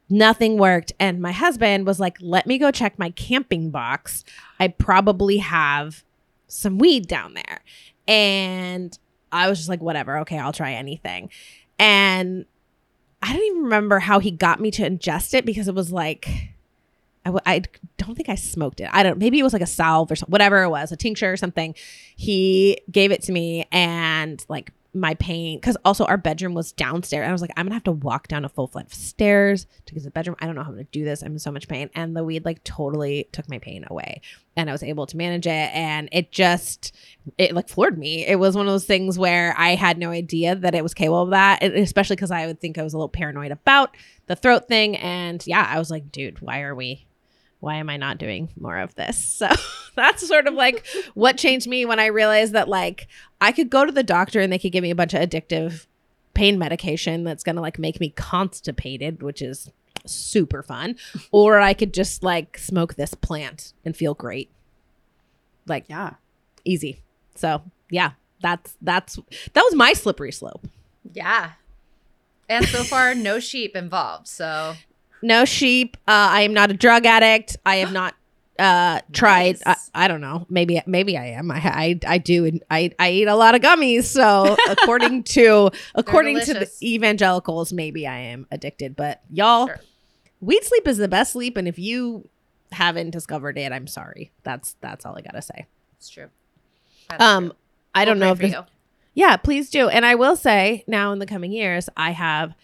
[0.09, 0.93] Nothing worked.
[0.99, 4.25] And my husband was like, let me go check my camping box.
[4.59, 6.05] I probably have
[6.47, 7.61] some weed down there.
[8.09, 8.97] And
[9.33, 10.19] I was just like, whatever.
[10.19, 11.31] Okay, I'll try anything.
[11.79, 12.47] And
[13.23, 16.29] I don't even remember how he got me to ingest it because it was like
[17.25, 17.63] I, w- I
[17.99, 18.89] don't think I smoked it.
[18.93, 19.19] I don't.
[19.19, 21.75] Maybe it was like a salve or something, whatever it was, a tincture or something.
[22.17, 27.23] He gave it to me, and like my pain because also our bedroom was downstairs.
[27.23, 29.67] And I was like, I'm gonna have to walk down a full flight of stairs
[29.87, 30.37] to get to the bedroom.
[30.41, 31.23] I don't know how I'm gonna do this.
[31.23, 31.91] I'm in so much pain.
[31.95, 34.21] And the weed like totally took my pain away.
[34.57, 35.51] And I was able to manage it.
[35.75, 36.95] And it just
[37.39, 38.27] it like floored me.
[38.27, 41.23] It was one of those things where I had no idea that it was capable
[41.23, 41.63] of that.
[41.63, 44.97] especially because I would think I was a little paranoid about the throat thing.
[44.97, 47.07] And yeah, I was like, dude, why are we
[47.61, 49.25] why am I not doing more of this?
[49.41, 49.49] So
[49.97, 53.09] that's sort of like what changed me when I realized that like
[53.41, 55.87] I could go to the doctor and they could give me a bunch of addictive
[56.33, 59.71] pain medication that's going to like make me constipated, which is
[60.07, 60.97] super fun,
[61.33, 64.51] or I could just like smoke this plant and feel great.
[65.67, 66.15] Like Yeah.
[66.65, 67.03] easy.
[67.35, 69.17] So, yeah, that's that's
[69.55, 70.67] that was my slippery slope.
[71.13, 71.53] Yeah.
[72.49, 74.29] And so far, no sheep involved.
[74.29, 74.75] So
[75.23, 75.97] No sheep.
[76.09, 77.57] Uh, I am not a drug addict.
[77.67, 78.15] I have not
[78.59, 79.91] uh tried Nice.
[79.95, 83.11] I, I don't know maybe maybe i am i i, I do and I, I
[83.11, 88.47] eat a lot of gummies so according to according to the evangelicals maybe i am
[88.51, 89.81] addicted but y'all Sure.
[90.43, 92.29] weed sleep is the best sleep and if you
[92.71, 96.29] haven't discovered it i'm sorry that's that's all i gotta say it's true.
[97.09, 97.57] That's um true.
[97.95, 98.55] i don't We'll know if this,
[99.15, 99.89] yeah, please do.
[99.89, 102.55] And I will say now in the coming years, I have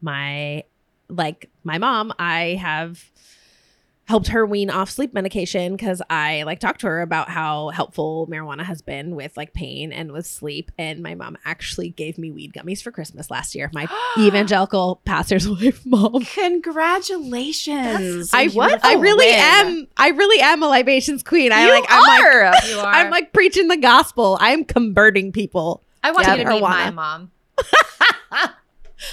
[0.00, 0.64] my
[1.08, 3.10] like my mom, I have
[4.06, 8.28] helped her wean off sleep medication because I like talked to her about how helpful
[8.30, 10.70] marijuana has been with like pain and with sleep.
[10.76, 13.70] And my mom actually gave me weed gummies for Christmas last year.
[13.72, 13.88] My
[14.18, 16.22] evangelical pastor's wife mom.
[16.26, 18.30] Congratulations.
[18.34, 19.36] I What I really win.
[19.38, 21.50] am I really am a libations queen.
[21.50, 22.64] I You like I'm like.
[22.68, 22.86] You are.
[22.86, 24.36] I'm like preaching the gospel.
[24.38, 25.82] I'm converting people.
[26.02, 27.30] I want you to meet my mom.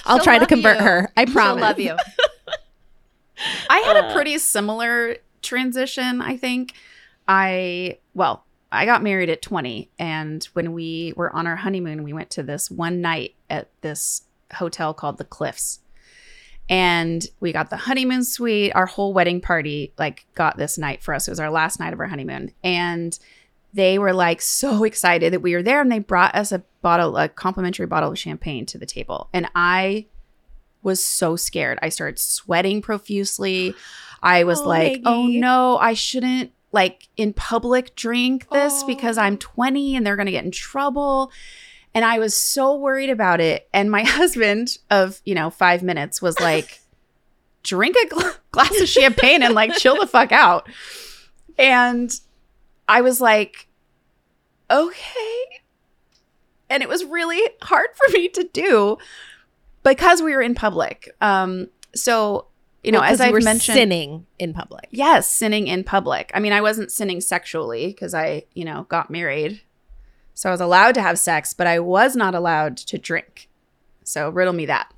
[0.06, 0.84] I'll She'll try to convert you.
[0.84, 1.12] her.
[1.18, 1.62] I She'll promise.
[1.62, 1.96] love you.
[3.70, 4.10] I had Uh.
[4.10, 6.74] a pretty similar transition, I think.
[7.28, 9.90] I, well, I got married at 20.
[10.00, 14.24] And when we were on our honeymoon, we went to this one night at this
[14.54, 15.80] hotel called The Cliffs.
[16.70, 18.72] And we got the honeymoon suite.
[18.76, 21.28] Our whole wedding party, like, got this night for us.
[21.28, 22.52] It was our last night of our honeymoon.
[22.64, 23.18] And
[23.74, 25.82] they were like so excited that we were there.
[25.82, 29.30] And they brought us a bottle, a complimentary bottle of champagne to the table.
[29.34, 30.08] And I
[30.84, 31.78] was so scared.
[31.82, 33.76] I started sweating profusely.
[34.24, 38.88] I was Oh, like, oh no, I shouldn't like in public drink this Oh.
[38.88, 41.32] because I'm 20 and they're going to get in trouble.
[41.94, 43.68] And I was so worried about it.
[43.74, 46.80] And my husband of, you know, five minutes was like,
[47.64, 50.68] drink a gl- glass of champagne and like chill the fuck out.
[51.58, 52.12] And
[52.92, 53.70] I was like,
[54.70, 55.62] okay.
[56.70, 58.98] And it was really hard for me to do
[59.82, 61.10] because we were in public.
[61.22, 62.48] Um, so,
[62.84, 64.90] you know, Well, as were mentioned, sinning in public.
[64.92, 66.32] yes, sinning in public.
[66.34, 69.62] I mean, I wasn't sinning sexually because I, you know, got married.
[70.34, 73.48] So I was allowed to have sex, but I was not allowed to drink.
[74.04, 74.94] So riddle me that.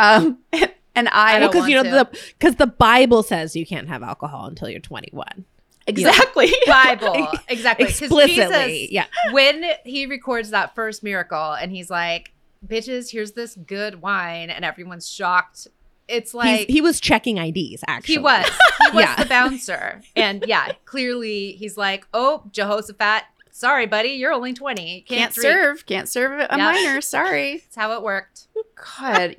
[0.00, 0.38] Um,
[0.96, 4.46] and I, I because you know the because the Bible says you can't have alcohol
[4.46, 5.44] until you're 21
[5.86, 6.52] exactly.
[6.66, 7.28] Bible.
[7.48, 8.26] exactly explicitly.
[8.26, 12.32] Jesus, yeah, when he records that first miracle and he's like,
[12.66, 15.68] bitches, here's this good wine, and everyone's shocked.
[16.08, 17.82] It's like He's, he was checking IDs.
[17.88, 18.46] Actually, He was.
[18.46, 19.16] He was Yeah.
[19.16, 20.02] the bouncer.
[20.14, 25.00] And yeah, clearly he's like, oh, Jehoshaphat, sorry, buddy, you're only 20.
[25.08, 25.84] Can't, Can't, serve.
[25.84, 26.56] Can't serve a Yeah.
[26.58, 27.00] minor.
[27.00, 27.58] Sorry.
[27.58, 28.46] That's how it worked.
[29.00, 29.36] God.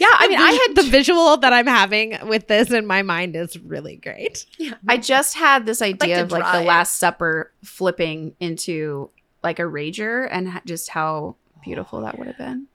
[0.00, 3.36] Yeah, I mean, I had the visual that I'm having with this in my mind
[3.36, 4.46] is really great.
[4.58, 4.74] Yeah.
[4.88, 6.62] I just had this idea to of like the.
[6.62, 9.10] Last Supper flipping into
[9.44, 12.66] like a rager and just how beautiful that would have been.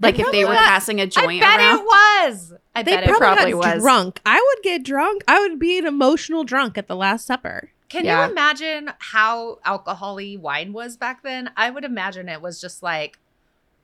[0.00, 1.78] Like if they were probably- passing a joint I bet around.
[1.80, 2.52] it was.
[2.74, 3.82] I They bet it probably, probably got was.
[3.82, 4.20] drunk.
[4.26, 5.22] I would get drunk.
[5.28, 7.70] I would be an emotional drunk at the Last Supper.
[7.90, 8.24] Can Yeah.
[8.24, 11.50] you imagine how alcohol-y wine was back then?
[11.56, 13.18] I would imagine it was just like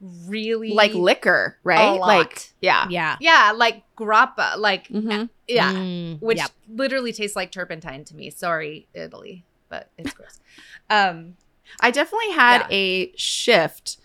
[0.00, 1.98] really like liquor, right?
[1.98, 2.06] lot.
[2.06, 2.86] Like yeah.
[2.88, 3.16] Yeah.
[3.20, 5.28] Yeah, like grappa, like Mhm.
[5.48, 6.50] yeah, Mm, which yep.
[6.68, 8.30] literally tastes like turpentine to me.
[8.30, 10.40] Sorry, Italy, but it's gross.
[10.88, 11.36] Um,
[11.80, 12.66] I definitely had Yeah.
[12.70, 13.98] a shift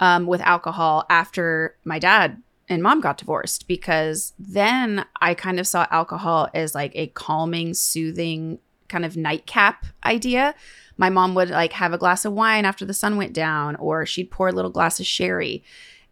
[0.00, 5.66] um, with alcohol after my dad and mom got divorced because then I kind of
[5.66, 10.54] saw alcohol as like a calming, soothing kind of nightcap idea.
[10.96, 14.06] My mom would like have a glass of wine after the sun went down, or
[14.06, 15.62] she'd pour a little glass of sherry.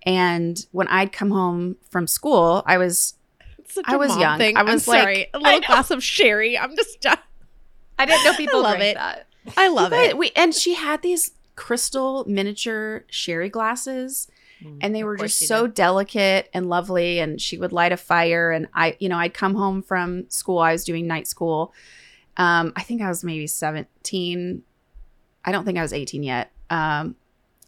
[0.04, 3.14] And when I'd come home from school, I was
[3.86, 4.38] I was young.
[4.38, 4.56] Thing.
[4.56, 5.26] I I'm was like- sorry.
[5.32, 6.58] a little glass of sherry.
[6.58, 7.06] I'm just.
[7.98, 8.94] I didn't know people love it.
[8.96, 9.26] that.
[9.56, 10.18] I love But it.
[10.18, 14.26] We, and she had these crystal miniature sherry glasses
[14.80, 15.74] and they were just so did.
[15.74, 19.54] delicate and lovely and she would light a fire and i you know i'd come
[19.54, 21.72] home from school i was doing night school
[22.38, 24.62] um i think i was maybe 17
[25.44, 27.16] i don't think i was 18 yet um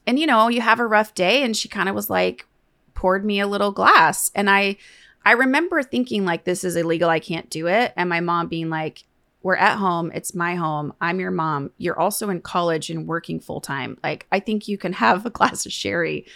[0.06, 2.46] and you know, you have a rough day and she kind of was like
[2.94, 4.76] poured me a little glass and I
[5.24, 8.70] I remember thinking like this is illegal, I can't do it and my mom being
[8.70, 9.04] like
[9.42, 10.92] we're at home, it's my home.
[11.00, 11.70] I'm your mom.
[11.78, 13.98] You're also in college and working full time.
[14.02, 16.26] Like I think you can have a glass of sherry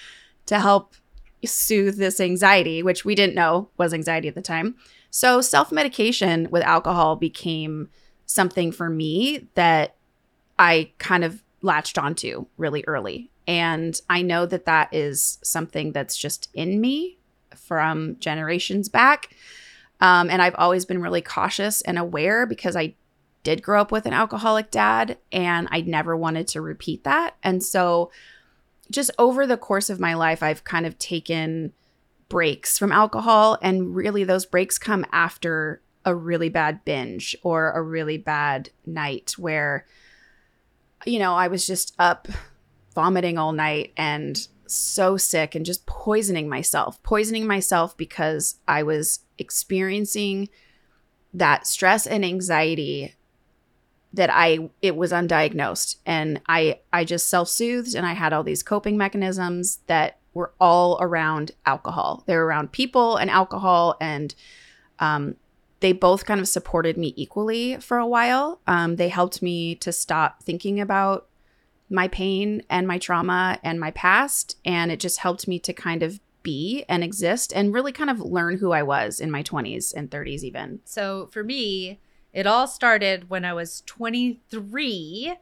[0.46, 0.94] to help
[1.44, 4.74] soothe this anxiety, which we didn't know was anxiety at the time.
[5.10, 7.88] So self medication with alcohol became
[8.26, 9.96] something for me that
[10.60, 13.30] I kind of latched onto really early.
[13.46, 17.16] And I know that that is something that's just in me
[17.56, 19.34] from generations back.
[20.02, 22.94] Um, and I've always been really cautious and aware because I
[23.42, 27.36] did grow up with an alcoholic dad and I never wanted to repeat that.
[27.42, 28.10] And so,
[28.90, 31.72] just over the course of my life, I've kind of taken
[32.28, 33.56] breaks from alcohol.
[33.62, 39.34] And really, those breaks come after a really bad binge or a really bad night
[39.38, 39.86] where,
[41.04, 42.28] you know, I was just up
[42.94, 49.20] vomiting all night and so sick and just poisoning myself, poisoning myself because I was
[49.38, 50.48] experiencing
[51.34, 53.14] that stress and anxiety
[54.12, 58.64] that I it was undiagnosed and I I just self-soothed and I had all these
[58.64, 62.24] coping mechanisms that were all around alcohol.
[62.26, 64.34] They're around people and alcohol and
[64.98, 65.36] um,
[65.80, 68.60] they both kind of supported me equally for a while.
[68.66, 71.26] Um, they helped me to stop thinking about
[71.88, 74.56] my pain and my trauma and my past.
[74.64, 78.20] And it just helped me to kind of be and exist and really kind of
[78.20, 80.80] learn who I was in my 20s and 30s, even.
[80.84, 82.00] So for me,
[82.32, 85.34] it all started when I was 23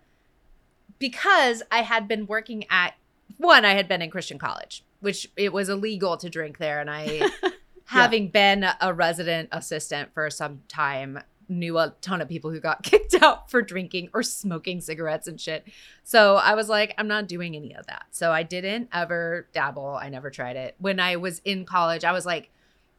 [0.98, 2.94] because I had been working at
[3.36, 6.80] one, I had been in Christian college, which it was illegal to drink there.
[6.80, 7.28] And I,
[7.88, 12.82] having been a resident assistant for some time, knew a ton of people who got
[12.82, 15.66] kicked out for drinking or smoking cigarettes and shit.
[16.04, 18.04] So I was like, I'm not doing any of that.
[18.10, 19.98] So I didn't ever dabble.
[20.00, 20.74] I never tried it.
[20.78, 22.50] When I was in college, I was like,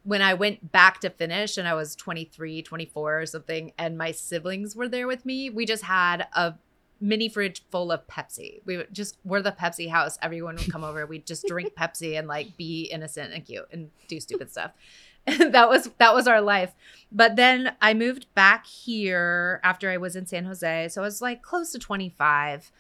[0.04, 4.12] when I went back to finish and I was 23, 24 or something, and my
[4.12, 6.56] siblings were there with me, we just had a
[7.02, 8.62] mini fridge full of Pepsi.
[8.66, 10.18] We would just we're the Pepsi house.
[10.22, 11.06] Everyone would come over.
[11.06, 14.72] We'd just drink Pepsi and like be innocent and cute and do stupid stuff.
[15.26, 16.74] that was that was our life.
[17.12, 20.90] But then I moved back here after I was in San Jose.
[20.90, 22.72] So I was like close to 25.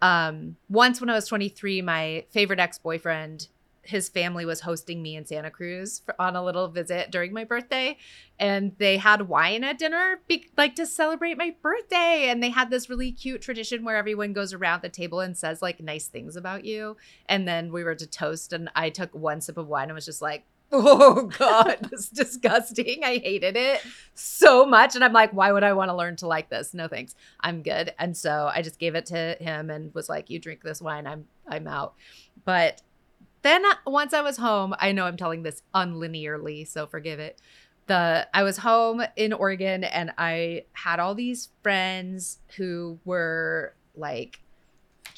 [0.00, 3.48] Um, once when I was 23, my favorite ex-boyfriend
[3.88, 7.44] his family was hosting me in Santa Cruz for, on a little visit during my
[7.44, 7.96] birthday,
[8.38, 12.28] and they had wine at dinner, be, like to celebrate my birthday.
[12.28, 15.62] And they had this really cute tradition where everyone goes around the table and says
[15.62, 16.98] like nice things about you.
[17.26, 20.04] And then we were to toast, and I took one sip of wine and was
[20.04, 23.02] just like, oh god it's disgusting.
[23.02, 23.80] I hated it
[24.12, 24.94] so much.
[24.94, 26.74] And i'm like why would i want to learn to like this?
[26.74, 27.14] No thanks.
[27.40, 27.94] I'm good.
[27.98, 31.06] And so i just gave it to him and was like you drink this wine.
[31.06, 31.94] I'm i'm out.
[32.44, 32.82] But
[33.42, 37.40] then once i was home i know i'm telling this unlinearly so forgive it
[37.86, 44.40] the i was home in oregon and i had all these friends who were like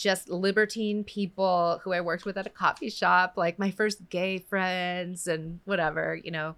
[0.01, 4.39] just libertine people who I worked with at a coffee shop, like my first gay
[4.39, 6.55] friends and whatever, you know,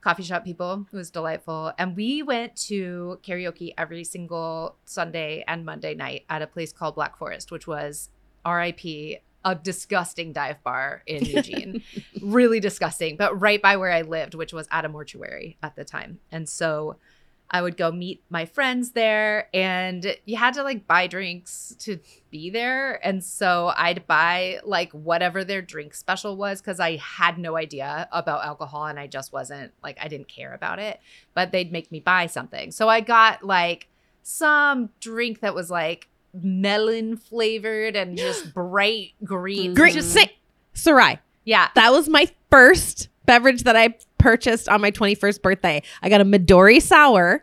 [0.00, 0.86] coffee shop people.
[0.92, 1.72] It was delightful.
[1.78, 6.94] And we went to karaoke every single Sunday and Monday night at a place called
[6.94, 8.10] Black Forest, which was
[8.46, 11.82] RIP, a disgusting dive bar in Eugene.
[12.20, 15.84] really disgusting, but right by where I lived, which was at a mortuary at the
[15.84, 16.18] time.
[16.32, 16.96] And so
[17.48, 22.00] I would go meet my friends there and you had to like buy drinks to
[22.28, 22.94] be there.
[23.06, 28.08] And so I'd buy like whatever their drink special was because I had no idea
[28.10, 30.98] about alcohol and I just wasn't like, I didn't care about it,
[31.34, 32.72] but they'd make me buy something.
[32.72, 33.86] So I got like
[34.24, 36.08] some drink that was like
[36.42, 39.74] melon flavored and just bright green.
[39.74, 39.94] Great.
[39.94, 40.32] Just, Say,
[40.74, 41.68] Sarai, yeah.
[41.74, 45.82] that was my first beverage that I purchased on my 21st birthday.
[46.02, 47.42] I got a Midori sour,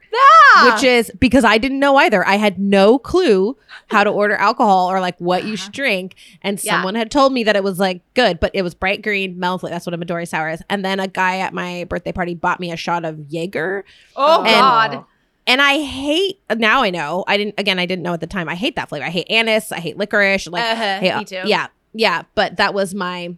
[0.55, 0.71] Ah!
[0.73, 2.25] which is because I didn't know either.
[2.25, 6.15] I had no clue how to order alcohol or like what you should drink.
[6.41, 6.73] And Yeah.
[6.75, 9.59] someone had told me that it was like good, but it was bright green, melon.
[9.59, 9.73] flavor.
[9.75, 10.61] That's what a Midori sour is.
[10.69, 13.83] And then a guy at my birthday party bought me a shot of Jaeger.
[14.15, 14.49] oh, And-
[14.95, 15.05] God.
[15.45, 17.23] And I hate now I know.
[17.27, 18.47] I didn't again, I didn't know at the time.
[18.47, 19.05] I hate that flavor.
[19.05, 20.47] I hate anise, I hate licorice.
[20.47, 20.83] Like Uh-huh,
[21.15, 21.41] uh, me too.
[21.45, 21.67] Yeah.
[21.93, 22.23] Yeah.
[22.35, 23.35] But that was my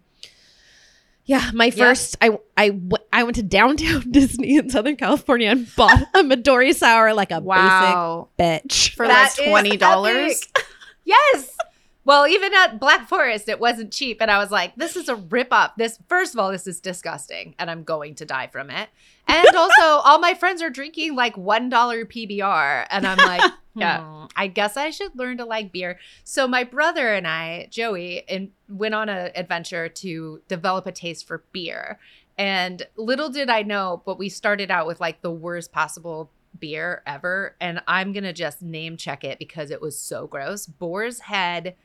[1.27, 5.67] yeah, my first I I w- I went to downtown Disney in Southern California and
[5.75, 8.29] bought a Midori sour like a Wow.
[8.37, 8.95] basic bitch.
[8.95, 10.25] For That like $20?
[10.27, 10.65] epic.
[11.03, 11.57] yes.
[12.05, 14.21] Well, even at Black Forest, it wasn't cheap.
[14.21, 15.71] And I was like, this is a ripoff.
[15.75, 17.55] This, first of all, this is disgusting.
[17.59, 18.89] And I'm going to die from it.
[19.27, 22.87] And also, all my friends are drinking like $1 PBR.
[22.89, 24.27] And I'm like, Yeah.
[24.35, 25.99] I guess I should learn to like beer.
[26.23, 31.27] So my brother and I, Joey, and went on an adventure to develop a taste
[31.27, 31.99] for beer.
[32.37, 37.01] And little did I know, but we started out with like the worst possible beer
[37.05, 37.55] ever.
[37.59, 40.65] And I'm gonna just name check it because it was so gross.
[40.65, 41.75] Boar's Head,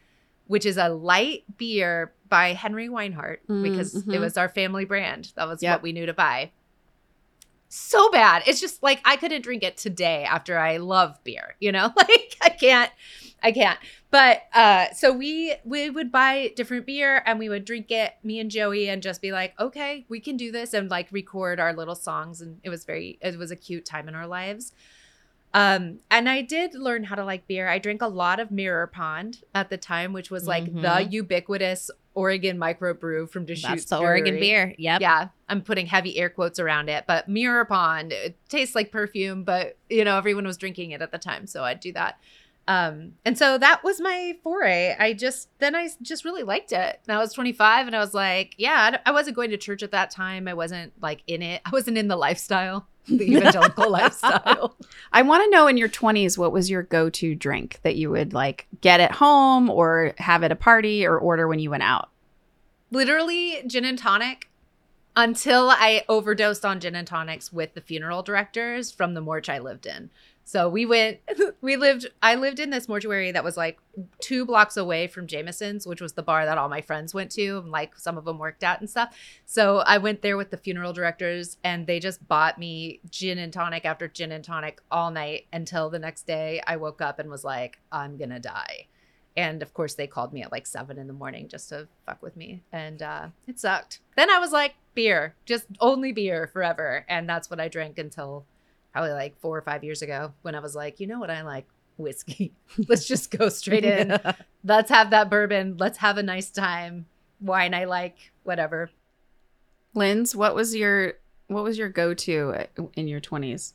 [0.50, 4.20] which is a light beer by Henry Weinhard, because it mhm.
[4.20, 5.32] was our family brand.
[5.36, 5.76] That was Yep.
[5.76, 6.50] what we knew to buy
[7.72, 8.42] so bad.
[8.46, 11.92] It's just like I couldn't drink it today after I love beer, you know?
[11.96, 12.90] Like I can't
[13.42, 13.78] I can't.
[14.10, 18.40] But uh so we we would buy different beer and we would drink it me
[18.40, 21.72] and Joey and just be like, "Okay, we can do this." And like record our
[21.72, 24.72] little songs and it was very it was a cute time in our lives.
[25.52, 27.68] Um and I did learn how to like beer.
[27.68, 31.12] I drank a lot of Mirror Pond at the time, which was like the Mhm.
[31.12, 33.68] ubiquitous Oregon microbrew from Deschutes.
[33.84, 34.74] That's the Oregon beer.
[34.78, 35.00] Yep.
[35.00, 39.44] Yeah, I'm putting heavy air quotes around it, but Mirror Pond, it tastes like perfume,
[39.44, 42.18] but you know, everyone was drinking it at the time, so I'd do that.
[42.68, 44.94] Um, and so that was my foray.
[44.98, 47.00] I just then I just really liked it.
[47.06, 49.82] And I was 25 and I was like, yeah, I I wasn't going to church
[49.82, 50.46] at that time.
[50.46, 51.62] I wasn't like in it.
[51.64, 54.76] I wasn't in the lifestyle, the evangelical lifestyle.
[55.12, 58.32] I want to know in your 20s what was your go-to drink that you would
[58.32, 62.10] like get at home or have at a party or order when you went out?
[62.90, 64.48] literally gin and tonic
[65.16, 69.58] until I overdosed on gin and tonics with the funeral directors from the morgue I
[69.58, 70.10] lived in.
[70.44, 71.18] So we went,
[71.60, 73.78] we lived, I lived in this mortuary that was like
[74.20, 77.58] two blocks away from Jameson's, which was the bar that all my friends went to,
[77.58, 79.16] and like some of them worked at and stuff.
[79.46, 83.52] So I went there with the funeral directors and they just bought me gin and
[83.52, 87.30] tonic after gin and tonic all night until the next day I woke up and
[87.30, 88.86] was like, I'm gonna die.
[89.36, 92.22] And of course, they called me at like seven in the morning just to fuck
[92.22, 92.62] with me.
[92.72, 94.00] And uh, it sucked.
[94.16, 97.04] Then I was like, beer, just only beer forever.
[97.08, 98.44] And that's what I drank until
[98.92, 101.30] probably like four or five years ago when I was like, you know what?
[101.30, 101.66] I like
[101.96, 102.52] whiskey.
[102.88, 104.18] Let's just go straight in.
[104.64, 105.76] Let's have that bourbon.
[105.78, 107.06] Let's have a nice time.
[107.40, 108.90] Wine I like, whatever.
[109.94, 111.14] Linz, what was your
[111.48, 112.54] what was your go-to
[112.94, 113.72] in your 20s?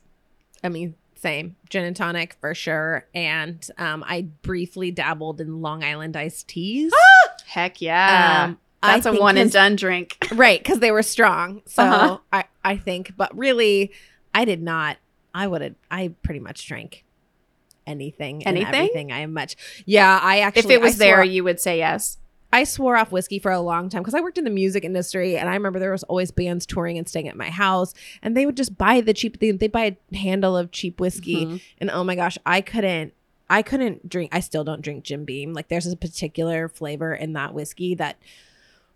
[0.64, 3.06] I mean, same gin and tonic for sure.
[3.14, 6.92] And um, I briefly dabbled in Long Island iced teas.
[7.46, 8.44] Heck yeah.
[8.48, 10.16] Um, That's a one and done drink.
[10.32, 10.58] right?
[10.58, 11.62] Because they were strong.
[11.66, 12.18] So Uh-huh.
[12.32, 13.92] I I think, but really,
[14.34, 14.96] I did not.
[15.36, 15.74] I would have.
[15.90, 17.04] I pretty much drank
[17.86, 18.74] anything, and Anything?
[18.74, 19.12] everything.
[19.12, 19.56] I am much.
[19.84, 20.60] Yeah, I actually.
[20.64, 22.18] if it was there, you would say yes.
[22.52, 25.36] I swore off whiskey for a long time because I worked in the music industry
[25.36, 28.46] and I remember there was always bands touring and staying at my house and they
[28.46, 31.60] would just buy the cheap they they'd buy a handle of cheap whiskey Mhm.
[31.78, 33.12] and oh my gosh I couldn't
[33.50, 37.32] I couldn't drink I still don't drink Jim Beam like there's a particular flavor in
[37.34, 38.16] that whiskey that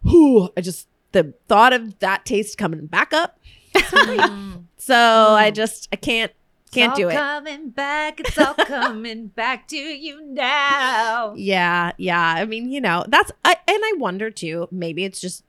[0.05, 3.41] whew, I just the thought of that taste coming back up
[3.75, 4.65] Mm.
[4.77, 5.55] so I mm.
[5.55, 6.33] just I can't
[6.71, 11.35] can't It's do it Coming back, it's all coming back to you now.
[11.37, 12.35] Yeah, yeah.
[12.37, 14.69] I mean, you know, that's I and I wonder too.
[14.71, 15.45] Maybe it's just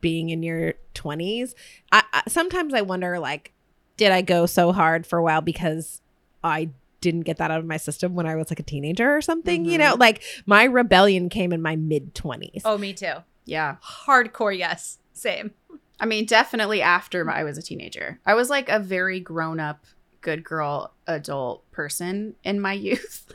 [0.00, 1.54] being in your twenties.
[1.92, 3.52] I, I sometimes I wonder, like,
[3.96, 6.02] did I go so hard for a while because
[6.44, 9.22] I didn't get that out of my system when I was like a teenager or
[9.22, 9.64] something?
[9.64, 10.00] You know, mm-hmm.
[10.00, 12.62] like my rebellion came in my mid twenties.
[12.64, 13.14] Oh, me too.
[13.46, 13.76] Yeah.
[13.82, 14.98] Hardcore, yes.
[15.12, 15.52] Same.
[16.00, 18.18] I mean, definitely after I was a teenager.
[18.26, 19.84] I was like a very grown up,
[20.22, 23.32] good girl, adult person in my youth.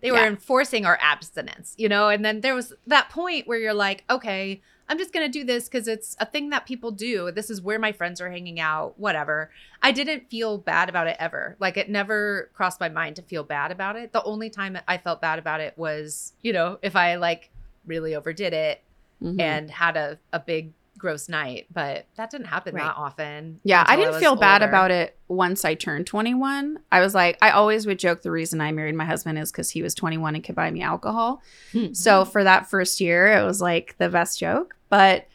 [0.00, 2.10] They were enforcing our abstinence, you know?
[2.10, 5.44] And then there was that point where you're like, okay, I'm just going to do
[5.46, 7.30] this because it's a thing that people do.
[7.30, 9.50] This is where my friends are hanging out, whatever.
[9.82, 11.56] I didn't feel bad about it ever.
[11.58, 14.12] Like, it never crossed my mind to feel bad about it.
[14.12, 17.50] The only time I felt bad about it was, you know, if I like
[17.86, 18.82] really overdid it
[19.22, 19.40] Mhm.
[19.40, 20.72] and had a, a big
[21.04, 21.66] gross night.
[21.70, 22.84] But that didn't happen Right.
[22.84, 23.60] that often.
[23.62, 26.78] Yeah, I didn't was feel bad about it once I turned 21.
[26.90, 29.68] I was like, I always would joke the reason I married my husband is because
[29.70, 31.42] he was 21 and could buy me alcohol.
[31.72, 31.92] Hmm.
[31.92, 34.76] So for that first year, it was like the best joke.
[34.88, 35.26] But,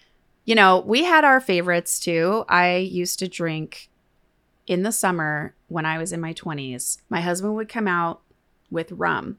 [0.46, 2.46] you know, we had our favorites too.
[2.50, 3.90] I used to drink
[4.66, 6.98] in the summer when I was in my 20s.
[7.10, 8.22] My husband would come out
[8.72, 9.38] with rum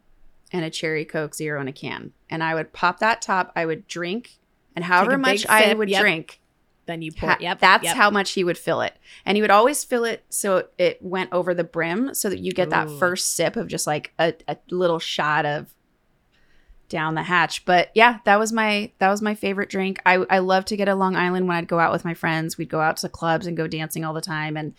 [0.53, 2.13] and a cherry Coke Zero in a can.
[2.29, 3.53] And I would pop that top.
[3.57, 4.39] I would drink.
[4.77, 6.01] And however much big I would yep.
[6.01, 6.41] drink,
[6.87, 7.31] Then you pour.
[7.31, 7.97] Ha- yep, that's yep.
[7.97, 8.97] how much he would fill it.
[9.25, 12.53] And he would always fill it so it went over the brim so that you
[12.53, 15.75] get that first sip of just like a, a little shot of
[16.89, 17.65] down the hatch.
[17.65, 20.01] But yeah, that was my that was my favorite drink.
[20.05, 22.59] I I love to get a Long Island when I'd go out with my friends.
[22.59, 24.75] We'd go out to clubs and go dancing all the time and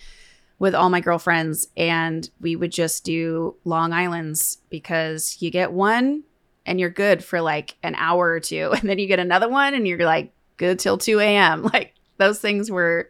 [0.59, 6.23] with all my girlfriends and we would just do Long Islands because you get one
[6.65, 9.73] and you're good for like an hour or two and then you get another one
[9.73, 11.63] and you're like good till 2 a.m.
[11.73, 13.09] Like those things were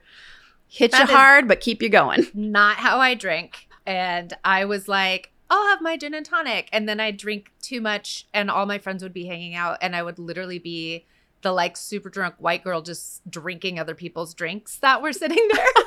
[0.68, 2.28] hit That you hard but keep you going.
[2.34, 3.68] not how I drink.
[3.86, 6.70] And I was like, I'll have my gin and tonic.
[6.72, 9.96] And then I'd drink too much and all my friends would be hanging out and
[9.96, 11.06] I would literally be
[11.42, 15.84] the like super drunk white girl just drinking other people's drinks that were sitting there.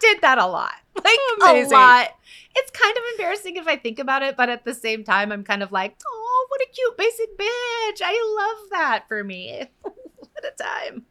[0.00, 0.72] Did that a lot.
[1.04, 1.72] Like Amazing.
[1.72, 2.08] a lot.
[2.54, 5.44] It's kind of embarrassing if I think about it, but at the same time, I'm
[5.44, 8.00] kind of like, oh, what a cute basic bitch.
[8.02, 9.64] I love that for me.
[9.82, 11.04] what a time.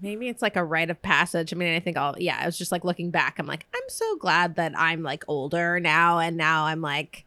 [0.00, 1.52] Maybe it's like a rite of passage.
[1.52, 3.38] I mean, I think all yeah, I was just like looking back.
[3.38, 7.24] I'm like, I'm so glad that I'm like older now, and now I'm like,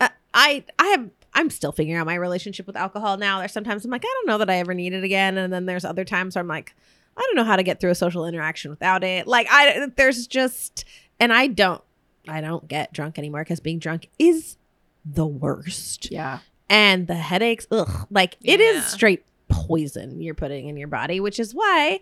[0.00, 3.38] uh, I I have I'm still figuring out my relationship with alcohol now.
[3.40, 5.66] There's sometimes I'm like, I don't know that I ever need it again, and then
[5.66, 6.74] there's other times where I'm like,
[7.16, 9.26] I don't know how to get through a social interaction without it.
[9.26, 10.84] Like I there's just
[11.20, 11.82] and I don't
[12.28, 14.56] I don't get drunk anymore because being drunk is
[15.04, 16.38] the worst Yeah.
[16.70, 21.38] and the headaches ugh like it is straight poison you're putting in your body which
[21.38, 22.00] is why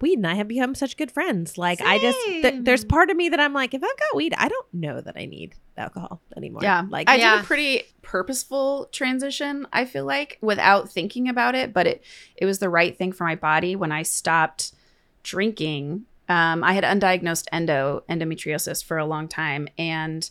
[0.00, 3.16] weed and i have become such good friends like i just th- there's part of
[3.16, 6.20] me that i'm like if i've got weed i don't know that i need alcohol
[6.36, 6.84] anymore Yeah.
[6.88, 7.36] like I Yeah.
[7.36, 12.02] did a pretty purposeful transition, I feel like, without thinking about it, but it
[12.36, 14.72] it was the right thing for my body when I stopped
[15.22, 16.06] drinking.
[16.30, 20.30] Um, I had undiagnosed endo endometriosis for a long time and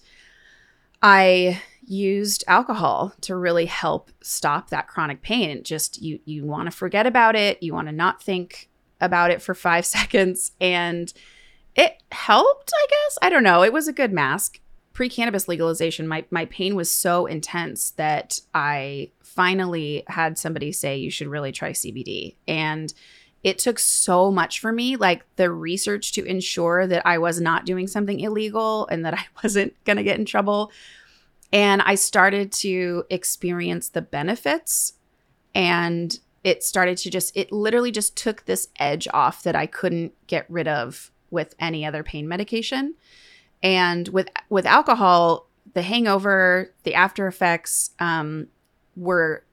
[1.02, 5.50] I used alcohol to really help stop that chronic pain.
[5.52, 8.70] It just you you want to forget about it, you want to not think
[9.06, 11.14] about it for 5 seconds and
[11.76, 13.18] it helped, I guess.
[13.22, 13.64] I don't know.
[13.64, 14.60] It was a good mask
[14.96, 21.12] pre-cannabis legalization my, my pain was so intense that i finally had somebody say you
[21.12, 22.94] should really try cbd and
[23.44, 27.66] it took so much for me like the research to ensure that i was not
[27.66, 30.72] doing something illegal and that i wasn't going to get in trouble
[31.52, 34.94] and i started to experience the benefits
[35.54, 40.14] and it started to just it literally just took this edge off that i couldn't
[40.28, 42.96] get rid of with any other pain medication.
[43.62, 48.48] And with with alcohol the hangover the after effects um,
[48.96, 49.44] were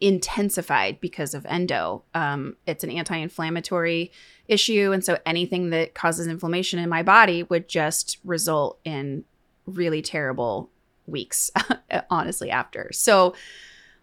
[0.00, 2.02] intensified because of endo.
[2.14, 4.12] Um, it's an anti-inflammatory
[4.46, 4.92] issue.
[4.92, 9.24] And so anything that causes inflammation in my body would just result in
[9.64, 10.70] really terrible
[11.06, 11.50] weeks
[12.10, 12.90] honestly after.
[12.92, 13.34] So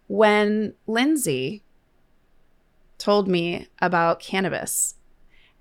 [0.08, 1.64] when lindsay
[3.04, 4.96] told me about cannabis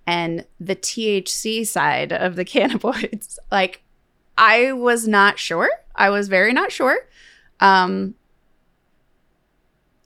[0.06, 3.38] and the THC side of the cannabinoids.
[3.50, 3.82] Like,
[4.38, 5.68] I was not sure.
[5.96, 6.98] I was very not sure.
[7.58, 8.14] Um,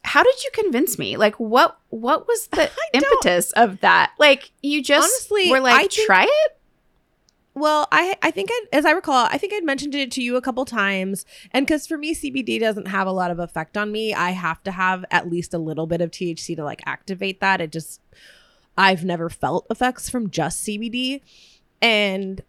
[0.03, 1.17] how did you convince me?
[1.17, 4.13] Like, what what was the don't- impetus of that?
[4.19, 6.56] Like, you just Honestly, were I like, think- try it.
[7.57, 10.37] Well, I I think I, as I recall, I think I'd mentioned it to you
[10.37, 13.91] a couple times, and because for me CBD doesn't have a lot of effect on
[13.91, 17.41] me, I have to have at least a little bit of THC to like activate
[17.41, 17.63] that.
[17.63, 18.03] It just
[18.77, 21.23] I've never felt effects from just CBD,
[21.81, 22.43] and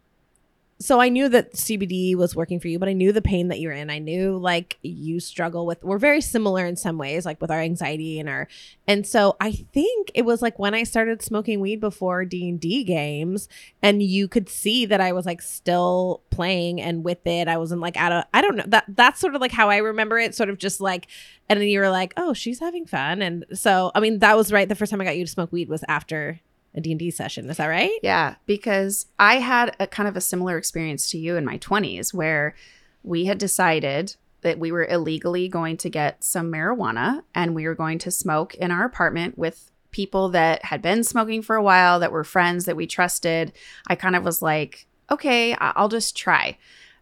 [0.80, 3.58] so I knew that CBD was working for you, but I knew the pain that
[3.58, 3.90] you're in.
[3.90, 5.82] I knew like you struggle with.
[5.82, 8.46] We're very similar in some ways, like with our anxiety and our
[8.86, 12.60] and so I think it was like when I started smoking weed before D and
[12.60, 13.48] D games,
[13.82, 17.48] and you could see that I was like still playing and with it.
[17.48, 19.78] I wasn't like out of I don't know that that's sort of like how I
[19.78, 20.36] remember it.
[20.36, 21.08] Sort of just like,
[21.48, 24.52] and then you were like, oh, she's having fun, and so I mean that was
[24.52, 24.68] right.
[24.68, 26.38] The first time I got you to smoke weed was after
[26.74, 27.48] a D and D session.
[27.48, 27.98] Is that right?
[28.02, 32.14] Yeah, because I had a kind of a similar experience to you in my 20s
[32.14, 32.54] where
[33.02, 37.74] we had decided that we were illegally going to get some marijuana and we were
[37.74, 41.98] going to smoke in our apartment with people that had been smoking for a while
[41.98, 43.52] that were friends that we trusted.
[43.88, 46.58] I kind of was like, okay, I'll just try.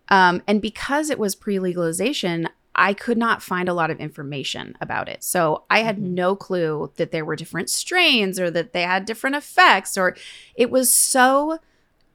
[0.09, 4.77] Um, and because it was pre legalization, I could not find a lot of information
[4.81, 5.25] about it.
[5.25, 6.11] So I had Mhm.
[6.11, 10.15] no clue that there were different strains or that they had different effects, or
[10.55, 11.59] it was so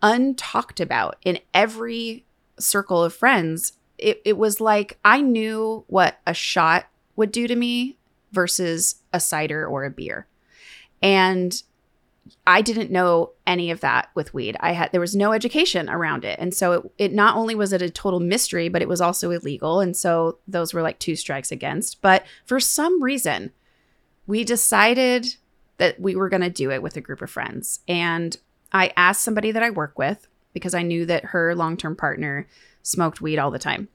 [0.04, 2.26] untalked about in every
[2.60, 3.74] circle of friends.
[3.98, 6.86] It, it was like I knew what a shot
[7.16, 7.98] would do to me
[8.32, 10.28] versus a cider or a beer.
[11.02, 11.62] And
[12.46, 14.56] I didn't know any of that with weed.
[14.60, 16.40] I had there was no education around it.
[16.40, 19.32] And so it, it not only was it a total mystery, but it was also
[19.32, 19.80] illegal.
[19.80, 22.02] And so those were like two strikes against.
[22.02, 23.52] But for some reason,
[24.28, 25.36] we decided
[25.78, 27.80] that we were going to do it with a group of friends.
[27.88, 28.38] And
[28.72, 32.48] I asked somebody that I work with because I knew that her long-term partner
[32.84, 33.88] smoked weed all the time.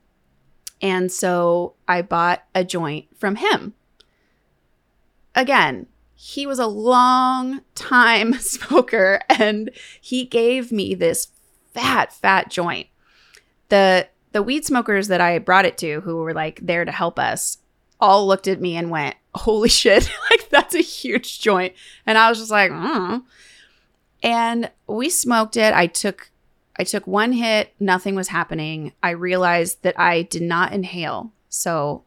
[0.82, 3.74] And so I bought a joint from him.
[5.34, 5.86] Again,
[6.16, 11.28] he was a long time smoker and he gave me this
[11.72, 12.88] fat fat joint
[13.68, 17.18] the the weed smokers that i brought it to who were like there to help
[17.18, 17.58] us
[18.00, 21.74] all looked at me and went holy shit like that's a huge joint
[22.06, 23.22] and i was just like mm.
[24.22, 26.30] and we smoked it i took
[26.78, 28.92] I took one hit, nothing was happening.
[29.02, 31.32] I realized that I did not inhale.
[31.48, 32.04] So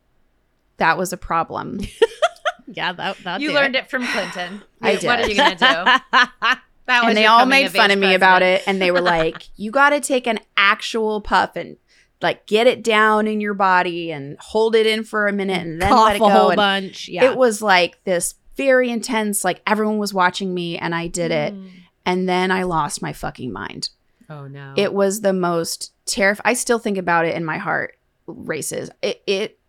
[0.78, 1.80] that was a problem.
[2.72, 4.61] Yeah, that that You learned it from Clinton.
[4.82, 5.07] I What did.
[5.09, 6.17] are you gonna do?
[6.86, 8.99] That was and they all made of fun of me about it and they were
[9.01, 11.78] like you got to take an actual puff and
[12.20, 15.80] like get it down in your body and hold it in for a minute and
[15.80, 17.07] then cough let it go." a whole and bunch.
[17.07, 21.30] Yeah, it was like this very intense like everyone was watching me and i did
[21.32, 21.70] it Mm.
[22.07, 23.89] and then i lost my fucking mind
[24.28, 24.74] Oh no.
[24.76, 29.22] it was the most terrifying i still think about it and my heart races it,
[29.28, 29.59] it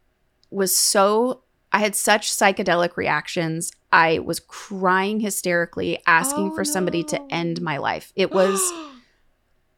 [0.51, 1.43] was so
[1.73, 7.61] i had such psychedelic reactions i was crying hysterically asking Oh, for somebody to end
[7.61, 8.61] my life it was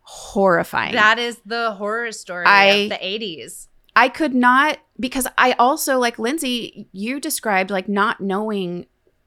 [0.01, 3.69] horrifying that is the horror story I- of the 80s.
[3.95, 8.87] I could not because I also like Lindsay, you described like not knowing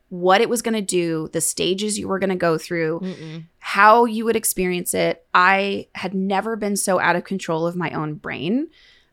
[0.10, 3.44] what it was going to do, the stages you were going to go through, Mm-mm.
[3.60, 5.24] how you would experience it.
[5.36, 8.70] I had never been so out of control of my own brain,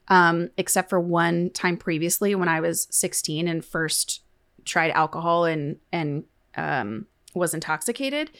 [0.08, 4.20] um, except for one time previously when I was 16 and first
[4.64, 6.24] tried alcohol and and
[6.56, 8.30] um, was intoxicated.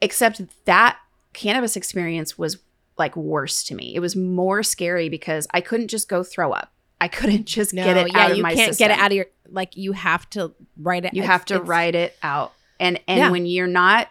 [0.00, 0.98] Except that
[1.32, 2.58] cannabis experience was
[2.98, 3.94] like worse to me.
[3.94, 6.72] It was more scary because I couldn't just go throw up.
[7.00, 8.60] I couldn't just No, get it yeah, out of my system.
[8.60, 9.76] you can't get it out of your like.
[9.76, 11.14] You have to write it.
[11.14, 13.30] you have to write it out and and Yeah.
[13.30, 14.08] when you're not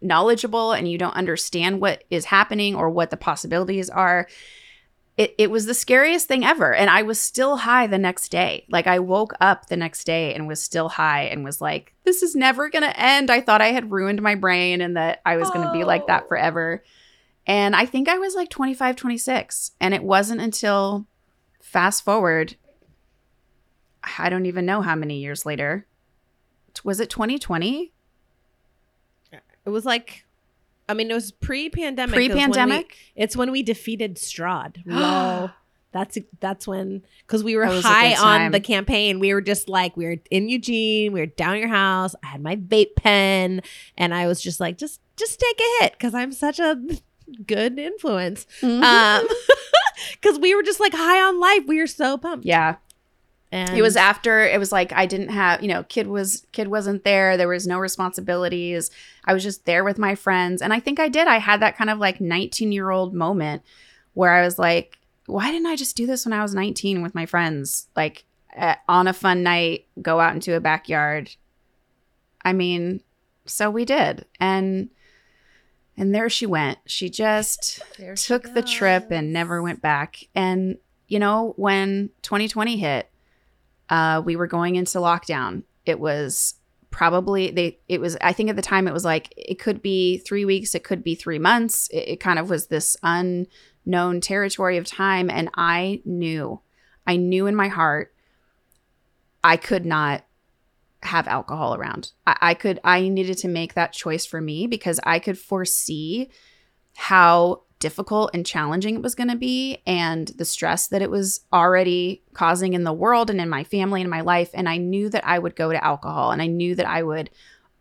[0.00, 4.26] knowledgeable and you don't understand what is happening or what the possibilities are
[5.16, 6.74] it, it was the scariest thing ever.
[6.74, 8.66] And i was still high the next day.
[8.68, 12.22] Like i woke up the next day and was still high and was like this
[12.22, 13.30] is never going to end.
[13.30, 16.06] I thought i had ruined my brain and that i was going to be like
[16.08, 16.28] that Oh.
[16.28, 16.82] forever.
[17.46, 21.06] And i think i was like 25 26 and it wasn't until
[21.60, 22.56] fast forward
[24.18, 25.86] i don't even know how many years later.
[26.82, 27.92] Was it 2020
[29.32, 30.23] It was like,
[30.88, 32.14] I mean, it was pre-pandemic.
[32.16, 34.82] It was when we- pre-pandemic It's when we defeated Strahd.
[34.92, 35.50] All.
[35.92, 39.20] That's that's when because we were That was a high on the campaign.
[39.20, 41.12] We were just like we were in Eugene.
[41.12, 42.16] We were down your house.
[42.24, 43.62] I had my vape pen,
[43.96, 46.80] and I was just like, just just take a hit because I'm such a
[47.46, 48.44] good influence.
[48.60, 48.82] Mhm.
[48.82, 49.28] Um,
[50.20, 51.62] because we were just like high on life.
[51.68, 52.44] We were so pumped.
[52.44, 52.74] yeah
[53.54, 56.66] and it was after it was like i didn't have you know kid was kid
[56.68, 57.36] wasn't there.
[57.36, 58.90] There was no responsibilities.
[59.24, 60.60] I was just there with my friends.
[60.60, 61.28] And i think i did.
[61.28, 63.62] I had that kind of like 19 year old moment
[64.14, 67.14] where i was like why didn't i just do this when i was 19 with
[67.14, 67.86] my friends?
[67.94, 68.24] Like
[68.56, 71.30] uh, on a fun night go out into a backyard.
[72.44, 73.02] I mean
[73.46, 74.26] so we did.
[74.40, 74.90] And
[75.96, 76.78] and there she went.
[76.86, 80.24] She just she took the trip and never went back.
[80.34, 83.10] And you know, when 2020 hit,
[83.94, 85.62] uh, we were going into lockdown.
[85.86, 86.56] It was
[86.90, 87.78] probably they.
[87.88, 88.16] It was.
[88.20, 90.74] I think at the time it was like it could be three weeks.
[90.74, 91.88] It could be three months.
[91.92, 96.60] It, it kind of was this unknown territory of time, and I knew,
[97.06, 98.12] I knew in my heart,
[99.44, 100.24] I could not
[101.04, 102.10] have alcohol around.
[102.26, 102.80] I, I could.
[102.82, 106.30] I needed to make that choice for me because I could foresee
[106.96, 111.44] how difficult and challenging it was going to be and the stress that it was
[111.52, 115.10] already causing in the world and in my family and my life and I knew
[115.10, 117.28] that I would go to alcohol and I knew that I would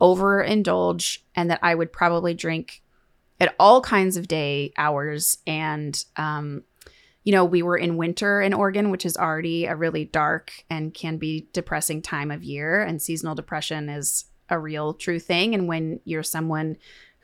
[0.01, 2.82] overindulge and that I would probably drink
[3.39, 6.64] at all kinds of day hours and um
[7.24, 10.93] you know we were in winter in Oregon which is already a really dark and
[10.93, 15.70] can be depressing time of year and seasonal depression is a real true thing and
[15.70, 16.76] when you're someone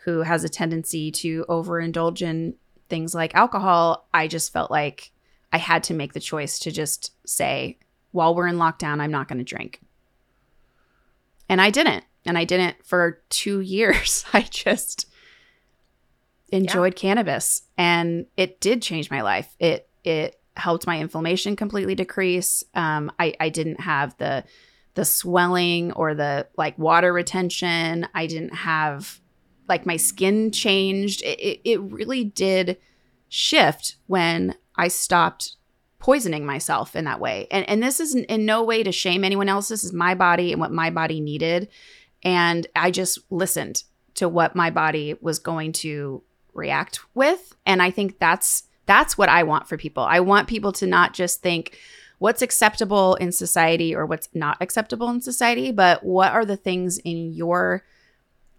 [0.05, 2.55] who has a tendency to overindulge in
[2.89, 5.11] things like alcohol, I just felt like
[5.53, 7.77] I had to make the choice to just say,
[8.11, 9.81] while we're in lockdown, I'm not going to drink.
[11.47, 12.03] And I didn't.
[12.25, 14.25] And I didn't for two years.
[14.33, 15.07] I just
[16.51, 19.55] enjoyed cannabis and it did change my life.
[19.59, 22.63] It, it helped my inflammation completely decrease.
[22.73, 24.43] Um, I, I didn't have the,
[24.95, 28.07] the swelling or the like water retention.
[28.15, 29.21] I didn't have
[29.69, 31.21] like my skin changed.
[31.23, 32.77] It, it, really did
[33.29, 35.55] shift when I stopped
[35.99, 37.47] poisoning myself in that way.
[37.51, 39.67] And and this is in no way to shame anyone else.
[39.67, 41.69] This is my body and what my body needed.
[42.23, 43.83] And I just listened
[44.15, 47.55] to what my body was going to react with.
[47.65, 50.03] And I think that's that's what I want for people.
[50.03, 51.77] I want people to not just think
[52.17, 56.97] what's acceptable in society or what's not acceptable in society, but what are the things
[56.99, 57.83] in your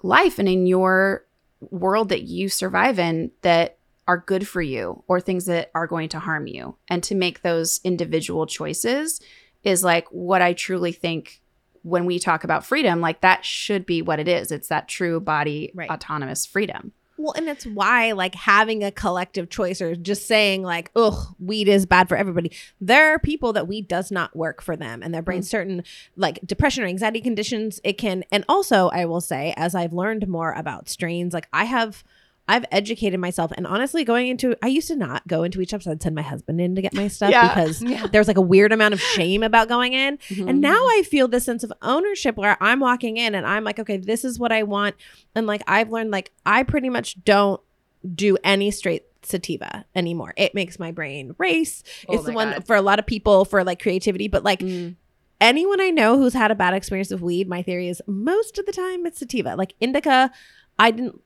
[0.02, 1.26] life and in your
[1.60, 3.78] world that you survive in that
[4.08, 6.76] are good for you or things that are going to harm you.
[6.88, 9.20] And to make those individual choices
[9.62, 11.40] is like what I truly think
[11.82, 14.50] when we talk about freedom, like that should be what it is.
[14.50, 15.90] It's that true body Right.
[15.90, 16.92] autonomous freedom.
[17.20, 21.68] Well, and it's why like having a collective choice or just saying like, "Ugh, weed
[21.68, 22.50] is bad for everybody."
[22.80, 25.50] There are people that weed does not work for them, and their brains mm.
[25.50, 25.84] certain
[26.16, 27.78] like depression or anxiety conditions.
[27.84, 31.64] It can, and also I will say, as I've learned more about strains, like I
[31.64, 32.02] have.
[32.50, 35.86] I've educated myself and honestly going into I used to not go into each shops.
[35.86, 37.48] I'd send my husband in to get my stuff Yeah.
[37.54, 38.06] because Yeah.
[38.08, 40.18] there was like a weird amount of shame about going in.
[40.28, 40.48] Mm-hmm.
[40.48, 43.78] And now I feel this sense of ownership where I'm walking in and I'm like,
[43.78, 44.96] okay, this is what I want.
[45.34, 47.60] And like I've learned like I pretty much don't
[48.14, 50.32] do any straight sativa anymore.
[50.36, 51.82] It makes my brain race.
[52.08, 52.66] Oh it's the one God.
[52.66, 54.96] for a lot of people for like creativity, but like Mm.
[55.40, 58.66] anyone I know who's had a bad experience with weed, my theory is most of
[58.66, 59.54] the time it's sativa.
[59.56, 60.30] Like indica,
[60.78, 61.20] I didn't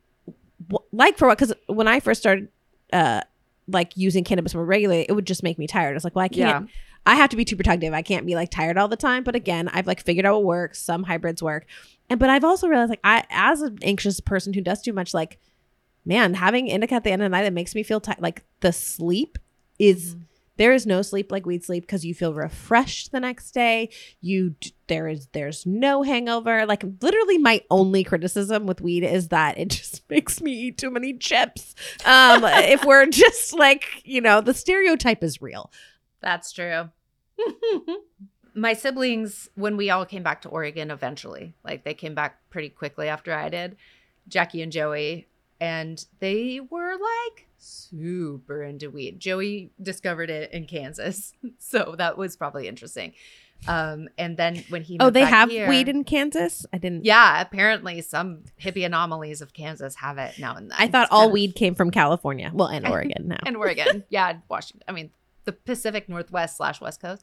[0.93, 2.49] like for what because when I first started
[2.93, 3.23] uh
[3.67, 5.97] like using cannabis more regularly, it would just make me tired.
[5.97, 6.69] It's like, well, I can't.
[7.07, 7.93] I have to be too productive.
[7.93, 9.25] I can't be like tired all the time.
[9.25, 10.81] But again, I've like figured out what works.
[10.81, 11.67] Some hybrids work,
[12.09, 15.13] and but I've also realized like I, as an anxious person who does too much,
[15.13, 15.39] like
[16.05, 18.21] man, having indica at the end of the night it makes me feel tired.
[18.21, 19.39] Like the sleep
[19.79, 20.17] is
[20.57, 23.91] there is no sleep like weed sleep because you feel refreshed the next day.
[24.21, 24.55] You
[24.87, 26.67] there is there's no hangover.
[26.67, 30.91] Like literally, my only criticism with weed is that it just makes me eat too
[30.91, 31.75] many chips.
[32.05, 35.71] Um, if we're just like you know, the stereotype is real.
[36.21, 36.91] That's true.
[38.57, 42.69] My siblings, when we all came back to Oregon eventually, like they came back pretty
[42.69, 43.77] quickly after I did,
[44.29, 45.27] Jackie and Joey,
[45.61, 49.19] and they were like super into weed.
[49.21, 51.33] Joey discovered it in Kansas.
[51.59, 53.15] So that was probably interesting.
[53.67, 56.67] Um, and then when he Oh, they have here- weed in Kansas.
[56.73, 57.05] I didn't.
[57.05, 60.77] Yeah, apparently some hippie anomalies of Kansas have it now and then.
[60.79, 62.51] I thought It's all kind of- weed came from California.
[62.53, 63.39] Well, and Oregon now.
[63.47, 64.05] and Oregon.
[64.11, 64.85] yeah, Washington.
[64.87, 65.11] I mean,
[65.45, 67.23] the Pacific Northwest slash West Coast.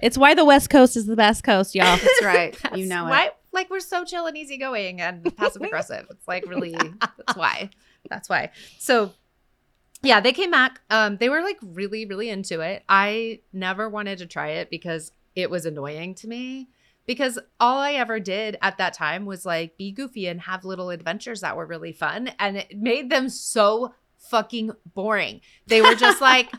[0.00, 1.96] It's why the West Coast is the best coast, y'all.
[1.96, 2.54] That's right.
[2.54, 3.10] you That's know it.
[3.10, 6.06] why, Like we're so chill and easygoing and passive aggressive.
[6.10, 6.72] It's like really.
[6.76, 7.70] That's why.
[8.08, 8.50] That's why.
[8.78, 9.12] So,
[10.02, 10.80] yeah, they came back.
[10.90, 12.84] Um, they were like really, really into it.
[12.88, 16.68] I never wanted to try it because it was annoying to me.
[17.06, 20.90] Because all I ever did at that time was like be goofy and have little
[20.90, 25.40] adventures that were really fun, and it made them so fucking boring.
[25.66, 26.50] They were just like.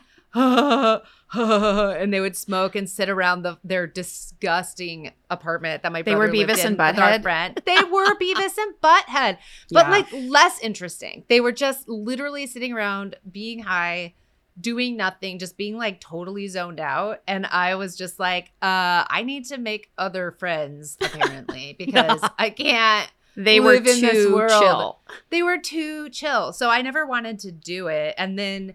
[2.00, 6.28] and they would smoke and sit around the their disgusting apartment that my They were
[6.28, 7.22] Beavis and Butthead?
[7.22, 7.60] friend.
[7.66, 9.38] They were Beavis and Butthead,
[9.70, 9.90] but Yeah.
[9.90, 11.24] like less interesting.
[11.28, 14.14] They were just literally sitting around, being high,
[14.60, 17.20] doing nothing, just being like totally zoned out.
[17.28, 22.50] And I was just like, uh, I need to make other friends apparently because I
[22.50, 24.50] can't They were live in this too world.
[24.62, 25.00] chill.
[25.30, 26.52] they were too chill.
[26.52, 28.14] So I never wanted to do it.
[28.18, 28.74] And then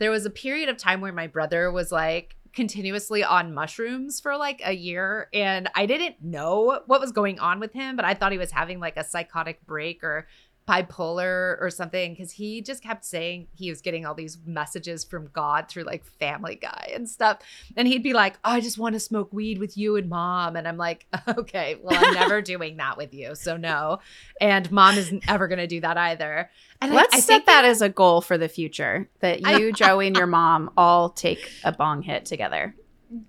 [0.00, 4.36] there was a period of time where my brother was like continuously on mushrooms for
[4.36, 5.28] like a year.
[5.32, 8.50] And I didn't know what was going on with him, but I thought he was
[8.50, 10.26] having like a psychotic break or
[10.70, 15.28] bipolar or something because he just kept saying he was getting all these messages from
[15.32, 17.38] God through like Family Guy and stuff.
[17.76, 20.54] And he'd be like, oh, I just want to smoke weed with you and mom.
[20.54, 23.34] And I'm like, okay, well, I'm never doing that with you.
[23.34, 23.98] So no.
[24.40, 26.50] And mom isn't ever going to do that either.
[26.80, 30.06] And Let's I set think that as a goal for the future that you, Joey,
[30.06, 32.74] and your mom all take a bong hit together.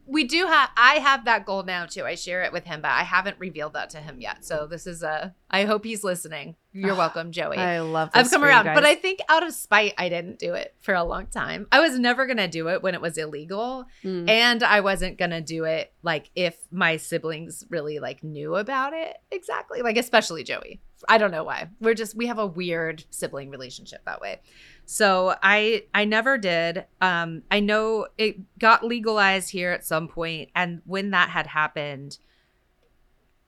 [0.06, 2.92] We do have i have that goal now too i share it with him but
[2.92, 6.56] i haven't revealed that to him yet so this is a i hope he's listening
[6.74, 8.12] you're welcome joey I love.
[8.14, 8.86] I've come around, but.
[8.86, 11.68] I think out of spite, I didn't do it for a long time.
[11.70, 14.30] I was never gonna do it when it was illegal, Mm.
[14.30, 19.18] and I wasn't gonna do it like if my siblings really like knew about it
[19.32, 20.82] exactly, like especially Joey.
[21.10, 21.68] I don't know why.
[21.82, 24.40] We're just we have a weird sibling relationship that way.
[24.86, 26.86] So I I never did.
[27.00, 32.18] Um, I know it got legalized here at some point, and when that had happened,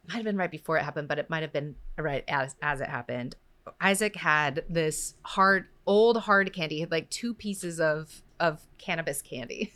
[0.08, 2.82] might have been right before it happened, but it might have been right as as
[2.82, 3.36] it happened.
[3.80, 9.22] Isaac had this hard old hard candy, he had like two pieces of of cannabis
[9.22, 9.74] candy.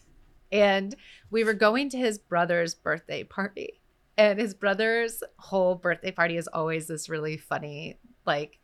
[0.49, 0.95] And
[1.29, 3.81] we were going to his brother's birthday party.
[4.17, 8.59] And his brother's whole birthday party is always this really funny like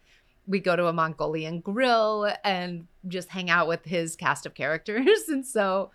[0.48, 5.24] we go to a Mongolian grill and just hang out with his cast of characters.
[5.28, 5.92] And so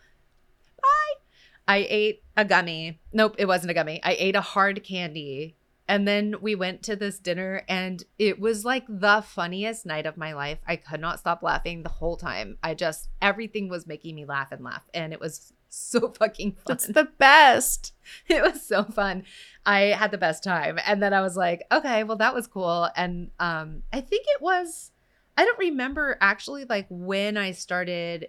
[0.81, 1.21] bye.
[1.67, 3.01] I ate a gummy.
[3.13, 4.01] Nope, it wasn't a gummy.
[4.03, 5.55] I ate a hard candy.
[5.87, 10.19] And then we went to this dinner, and it was like the funniest night of
[10.19, 10.59] my life.
[10.67, 12.59] I could not stop laughing the whole time.
[12.63, 14.83] I just, everything was making me laugh and laugh.
[14.93, 16.63] And it was so fucking fun.
[16.67, 17.95] That's the best.
[18.29, 19.25] it was so fun.
[19.67, 20.79] I had the best time.
[20.87, 22.89] And then I was like, okay, well, that was cool.
[22.97, 24.93] And um, I think it was,
[25.37, 28.29] I don't remember actually like when I started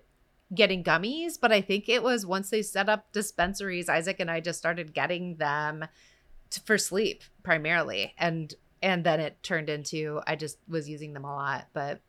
[0.53, 4.39] getting gummies, but I think it was once they set up dispensaries, Isaac and I
[4.39, 5.85] just started getting them
[6.51, 8.13] to, for sleep primarily.
[8.17, 11.67] And and then it turned into I just was using them a lot.
[11.73, 12.01] But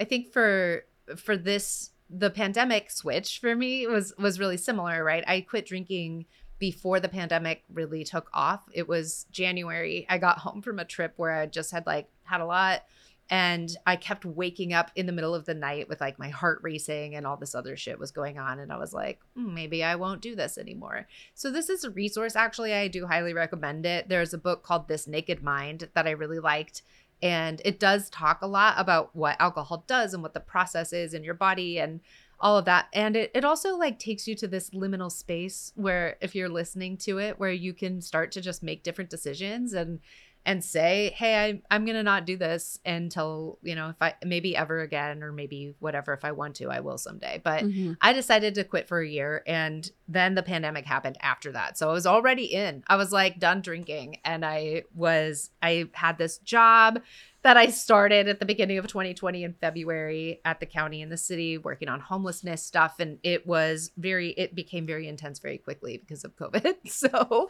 [0.00, 0.84] I think for
[1.16, 5.24] for this the pandemic switch for me was was really similar, right?
[5.26, 6.26] I quit drinking
[6.58, 8.62] before the pandemic really took off.
[8.72, 10.06] It was January.
[10.08, 12.84] I got home from a trip where I just had like had a lot
[13.30, 16.60] and I kept waking up in the middle of the night with like my heart
[16.62, 19.84] racing and all this other shit was going on and I was like, mm, maybe
[19.84, 21.06] I won't do this anymore.
[21.34, 24.08] So this is a resource actually I do highly recommend it.
[24.08, 26.82] There's a book called This Naked Mind that I really liked
[27.22, 31.14] and it does talk a lot about what alcohol does and what the process is
[31.14, 32.00] in your body and
[32.40, 32.86] all of that.
[32.92, 36.96] And it, it also like takes you to this liminal space where if you're listening
[36.98, 39.98] to it where you can start to just make different decisions and
[40.48, 44.14] and say, hey, I, I'm going to not do this until, you know, if I
[44.24, 47.38] maybe ever again, or maybe whatever, if I want to, I will someday.
[47.44, 47.92] But mm-hmm.
[48.00, 49.42] I decided to quit for a year.
[49.46, 51.76] And then the pandemic happened after that.
[51.76, 54.20] So I was already in, I was like done drinking.
[54.24, 57.02] And I was, I had this job
[57.48, 61.16] that I started at the beginning of 2020 in February at the county and the
[61.16, 62.96] city working on homelessness stuff.
[63.00, 66.74] And it was very, it became very intense very quickly because of COVID.
[66.84, 67.48] So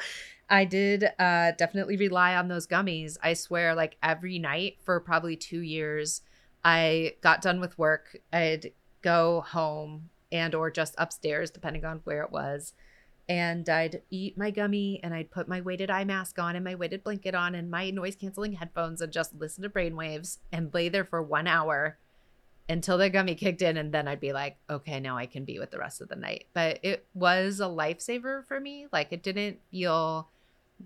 [0.48, 3.16] I did uh, definitely rely on those gummies.
[3.24, 6.22] I swear, like every night for probably two years,
[6.62, 8.16] I got done with work.
[8.32, 8.70] I'd
[9.02, 12.72] go home and or just upstairs, depending on where it was
[13.28, 16.74] and I'd eat my gummy and I'd put my weighted eye mask on and my
[16.74, 20.88] weighted blanket on and my noise canceling headphones and just listen to brainwaves and lay
[20.88, 21.98] there for one hour
[22.70, 25.58] until the gummy kicked in and then I'd be like, okay, now I can be
[25.58, 26.46] with the rest of the night.
[26.54, 28.86] But it was a lifesaver for me.
[28.92, 30.28] Like it didn't feel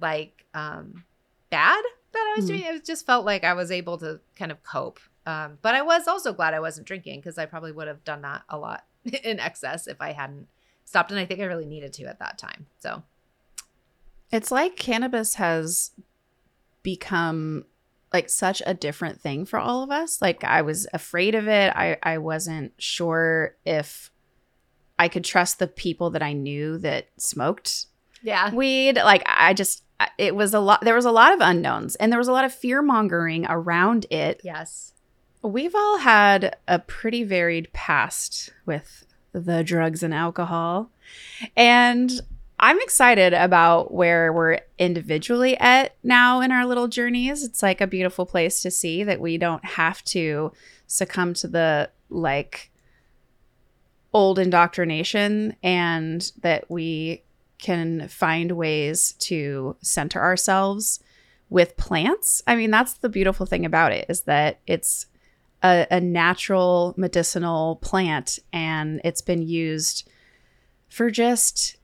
[0.00, 1.04] like um
[1.50, 1.82] bad
[2.12, 2.62] that I was mm doing.
[2.64, 4.98] It just felt like I was able to kind of cope.
[5.26, 8.22] Um, but I was also glad I wasn't drinking because I probably would have done
[8.22, 10.48] that a lot in excess if I hadn't
[10.92, 12.66] stopped and I think I really needed to at that time.
[12.78, 13.02] So
[14.30, 15.92] it's like cannabis has
[16.82, 17.64] become
[18.12, 20.20] like such a different thing for all of us.
[20.20, 21.72] Like I was afraid of it.
[21.74, 24.10] I I wasn't sure if
[24.98, 27.86] I could trust the people that I knew that smoked
[28.22, 28.96] yeah weed.
[28.96, 29.84] Like I just
[30.18, 32.44] it was a lot there was a lot of unknowns and there was a lot
[32.44, 34.42] of fear mongering around it.
[34.44, 34.92] Yes.
[35.40, 40.90] We've all had a pretty varied past with the drugs and alcohol.
[41.56, 42.10] And
[42.58, 47.42] I'm excited about where we're individually at now in our little journeys.
[47.42, 50.52] It's like a beautiful place to see that we don't have to
[50.86, 52.70] succumb to the like
[54.12, 57.24] old indoctrination and that we
[57.58, 61.00] can find ways to center ourselves
[61.48, 62.42] with plants.
[62.46, 65.06] I mean, that's the beautiful thing about it is that it's
[65.62, 70.08] a, a natural medicinal plant and it's been used
[70.88, 71.76] for just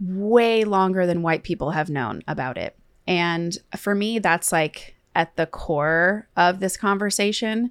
[0.00, 2.76] way longer than white people have known about it.
[3.06, 7.70] And for me, that's like at the core of this conversation.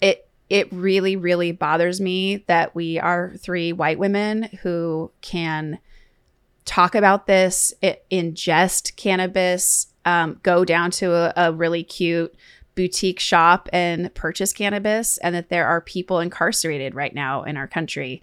[0.00, 5.78] It it really, really bothers me that we are three white women who can
[6.64, 7.72] talk about this,
[8.10, 12.34] ingest cannabis, um, go down to a, a really cute
[12.80, 17.68] boutique shop and purchase cannabis, and that there are people incarcerated right now in our
[17.68, 18.22] country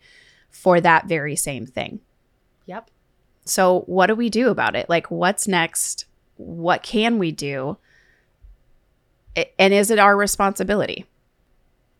[0.49, 1.99] for that very same thing.
[2.65, 2.89] Yep.
[3.45, 4.89] So, what do we do about it?
[4.89, 6.05] Like, what's next?
[6.37, 7.77] What can we do?
[9.59, 11.05] And is it our responsibility?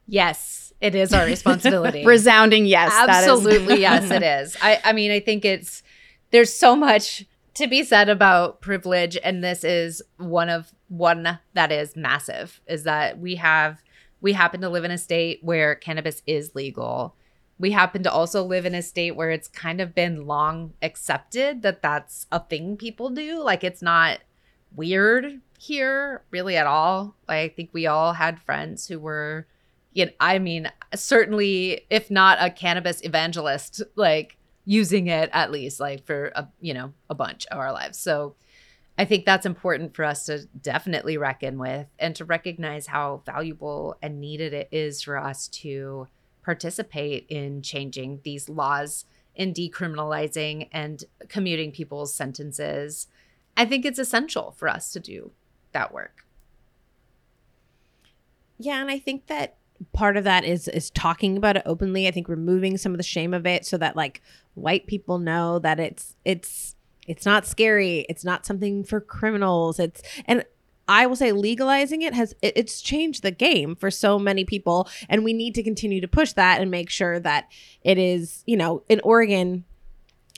[0.07, 2.03] Yes, it is our responsibility.
[2.07, 2.91] Resounding yes.
[2.91, 4.57] Absolutely, yes, it is.
[4.63, 5.83] I, I mean, I think it's
[6.31, 7.23] there's so much
[7.57, 12.83] to be said about privilege and this is one of one that is massive is
[12.83, 13.83] that we have
[14.21, 17.15] we happen to live in a state where cannabis is legal.
[17.59, 21.63] We happen to also live in a state where it's kind of been long accepted
[21.63, 23.41] that that's a thing people do.
[23.41, 24.19] Like it's not
[24.75, 27.15] weird here really at all.
[27.27, 29.47] Like, i think we all had friends who were
[29.93, 34.37] you know, i mean certainly if not a cannabis evangelist like
[34.67, 37.97] using it at least like for a you know a bunch of our lives.
[37.97, 38.35] So
[38.99, 43.95] i think that's important for us to definitely reckon with and to recognize how valuable
[44.01, 46.07] and needed it is for us to
[46.43, 49.05] participate in changing these laws
[49.35, 53.07] in decriminalizing and commuting people's sentences.
[53.55, 55.31] I think it's essential for us to do
[55.71, 56.25] that work.
[58.59, 59.55] Yeah and i think that
[59.93, 63.03] part of that is is talking about it openly i think removing some of the
[63.03, 64.21] shame of it so that like
[64.55, 66.75] white people know that it's it's
[67.07, 68.05] it's not scary.
[68.09, 69.79] It's not something for criminals.
[69.79, 70.43] It's and
[70.89, 74.87] i will say legalizing it has it, it's changed the game for so many people
[75.09, 77.51] and we need to continue to push that and make sure that
[77.81, 79.65] it is you know in oregon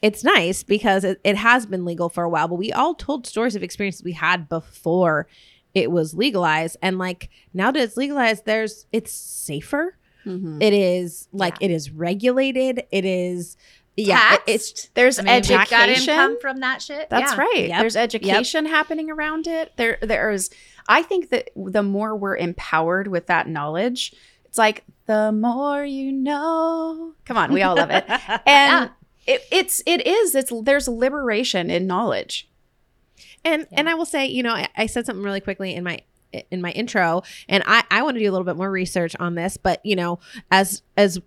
[0.01, 3.27] it's nice because it, it has been legal for a while but we all told
[3.27, 5.27] stories of experiences we had before
[5.75, 9.95] it was legalized and like now that it's legalized there's it's safer
[10.25, 10.61] Mhm.
[10.61, 11.67] It is like Yeah.
[11.67, 12.83] it is regulated.
[12.91, 13.55] It is
[13.95, 14.33] yeah.
[14.35, 16.09] it- it's There's I mean, education.
[16.13, 17.09] income from that shit.
[17.09, 17.39] That's Yeah.
[17.39, 17.67] right.
[17.69, 17.79] Yep.
[17.79, 19.71] There's education happening around it.
[19.77, 20.49] There there's
[20.89, 24.13] I think that the more we're empowered with that knowledge,
[24.45, 27.13] it's like the more you know.
[27.25, 28.03] Come on, we all love it.
[28.45, 28.87] And Yeah.
[29.25, 32.49] it, it's it is it's there's liberation in knowledge.
[33.53, 33.79] And Yeah.
[33.79, 35.99] and I will say, you know, I, I said something really quickly in my
[36.51, 39.35] in my intro, and I I want to do a little bit more research on
[39.35, 40.19] this, but you know,
[40.51, 41.19] as as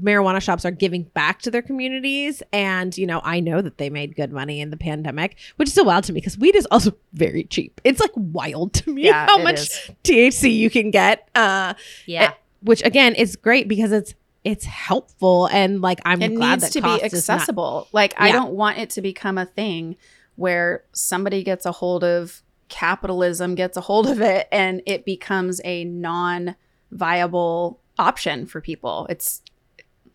[0.00, 3.90] marijuana shops are giving back to their communities and you know i know that they
[3.90, 6.66] made good money in the pandemic which is so wild to me because weed is
[6.70, 9.90] also very cheap it's like wild to me Yeah, how much is.
[10.02, 11.74] thc you can get uh
[12.06, 12.32] Yeah.
[12.62, 16.72] which again is great because it's it's helpful and like i'm it glad needs that
[16.72, 17.86] to be is not- accessible.
[17.92, 19.96] like I don't want it to become a thing
[20.36, 25.60] where somebody gets a hold of capitalism, gets a hold of it, and it becomes
[25.64, 29.06] a non-viable option for people.
[29.10, 29.42] It's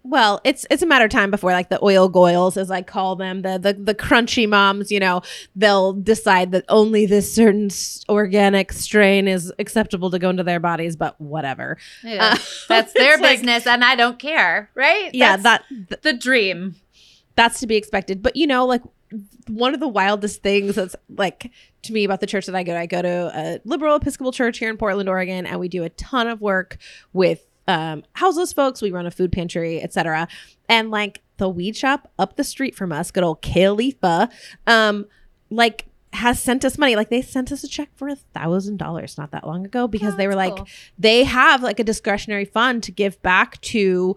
[0.03, 3.15] Well, it's it's a matter of time before like the oil goils, as I call
[3.15, 5.21] them, the the the crunchy moms, you know,
[5.55, 7.69] they'll decide that only this certain
[8.09, 11.77] organic strain is acceptable to go into their bodies, but whatever.
[12.03, 12.33] Yeah.
[12.33, 12.37] Uh,
[12.69, 14.69] That's their it's like- business, and I don't care.
[14.75, 15.13] Right?
[15.13, 16.75] yeah, That's that th- the dream.
[17.35, 18.23] that's to be expected.
[18.23, 18.81] But you know, like
[19.47, 21.51] one of the wildest things that's like
[21.83, 24.31] to me about the church that I go to, I go to a liberal Episcopal
[24.31, 26.77] church here in Portland, Oregon, and we do a ton of work
[27.13, 28.81] with um, houseless folks.
[28.81, 30.27] We run a food pantry, etc.
[30.69, 34.31] And like the weed shop up the street from us, good old Kaleafa,
[34.65, 35.05] um,
[35.49, 36.95] like has sent us money.
[36.95, 40.13] Like they sent us a check for a thousand dollars not that long ago because
[40.13, 44.15] Oh, they were that's like, they have like a discretionary fund to give back to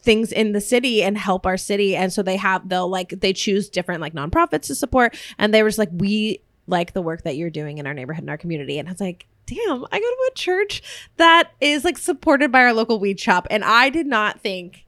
[0.00, 1.96] things in the city and help our city.
[1.96, 5.16] And so they have they'll like they choose different like nonprofits to support.
[5.38, 8.22] And they were just like we like the work that you're doing in our neighborhood
[8.22, 8.78] and our community.
[8.78, 10.82] And i was like damn i go to a church
[11.16, 13.46] that is like supported by our local weed shop.
[13.50, 14.84] And i did not think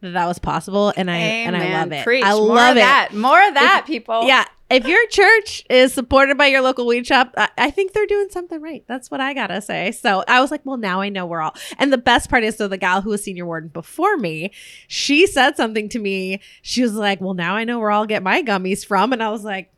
[0.00, 0.92] that that was possible.
[0.96, 2.04] And i and i love it.
[2.04, 2.24] Preach.
[2.24, 2.80] i love it.
[2.80, 3.14] that.
[3.14, 4.26] More of that, people.
[4.26, 8.06] yeah if your church is supported by your local weed shop I, I think they're
[8.06, 8.84] doing something right.
[8.86, 9.92] That's what i gotta say.
[9.92, 12.56] So i was like well now i know we're all and the best part is
[12.56, 14.50] so the gal who was senior warden before me
[14.88, 16.40] she said something to me.
[16.62, 19.12] She was like well now i know where i'll get my gummies from.
[19.12, 19.72] And i was like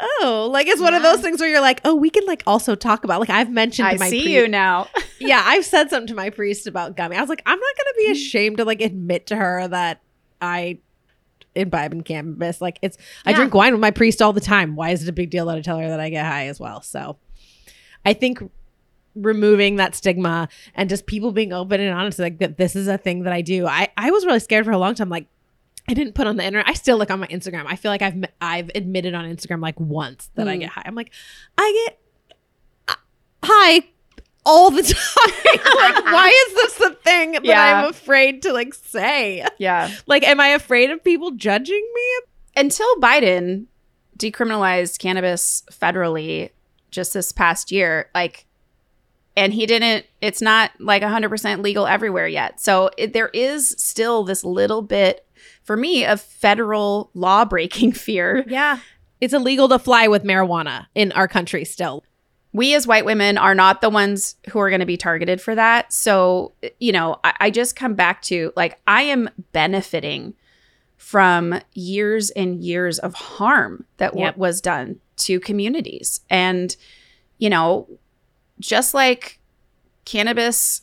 [0.00, 2.74] oh like it's one of those things where you're like oh we can like also
[2.74, 4.88] talk about like i've mentioned I to my see you now.
[5.18, 7.16] yeah i've said something to my priest about gummy.
[7.16, 8.12] I was like i'm not gonna be mm.
[8.12, 10.00] ashamed to like admit to her that
[10.40, 10.78] i
[11.56, 14.90] imbibe in cannabis like it's i drink wine with my priest all the time why
[14.90, 16.80] is it a big deal that i tell her that i get high as well
[16.82, 17.16] so
[18.04, 18.40] i think
[19.14, 22.98] removing that stigma and just people being open and honest like that this is a
[22.98, 25.26] thing that i do i i was really scared for a long time like
[25.88, 26.68] I didn't put on the internet.
[26.68, 27.62] I still look on my Instagram.
[27.68, 30.60] I feel like I've I've admitted on Instagram like once that I Mm.
[30.62, 30.82] get high.
[30.84, 31.12] I'm like,
[31.56, 31.98] I get
[32.88, 32.94] uh,
[33.44, 33.84] high
[34.46, 35.54] all the time.
[35.76, 37.82] like, why is this the thing that Yeah.
[37.82, 39.44] I'm afraid to like say?
[39.58, 39.90] yeah.
[40.06, 42.02] Like, am I afraid of people judging me?
[42.58, 43.66] Until Biden
[44.18, 46.50] decriminalized cannabis federally
[46.90, 48.46] just this past year, like,
[49.36, 52.58] and he didn't, it's not like 100% legal everywhere yet.
[52.58, 55.26] So it, there is still this little bit,
[55.62, 58.42] for me, of federal law breaking fear.
[58.48, 58.78] Yeah,
[59.20, 62.02] it's illegal to fly with marijuana in our country still.
[62.56, 65.54] We as white women are not the ones who are going to be targeted for
[65.54, 65.92] that.
[65.92, 70.32] So, you know, I, I just come back to like, I am benefiting
[70.96, 74.38] from years and years of harm that Yep.
[74.38, 76.20] was done to communities.
[76.30, 76.74] And,
[77.36, 77.88] you know,
[78.58, 79.38] just like
[80.06, 80.80] cannabis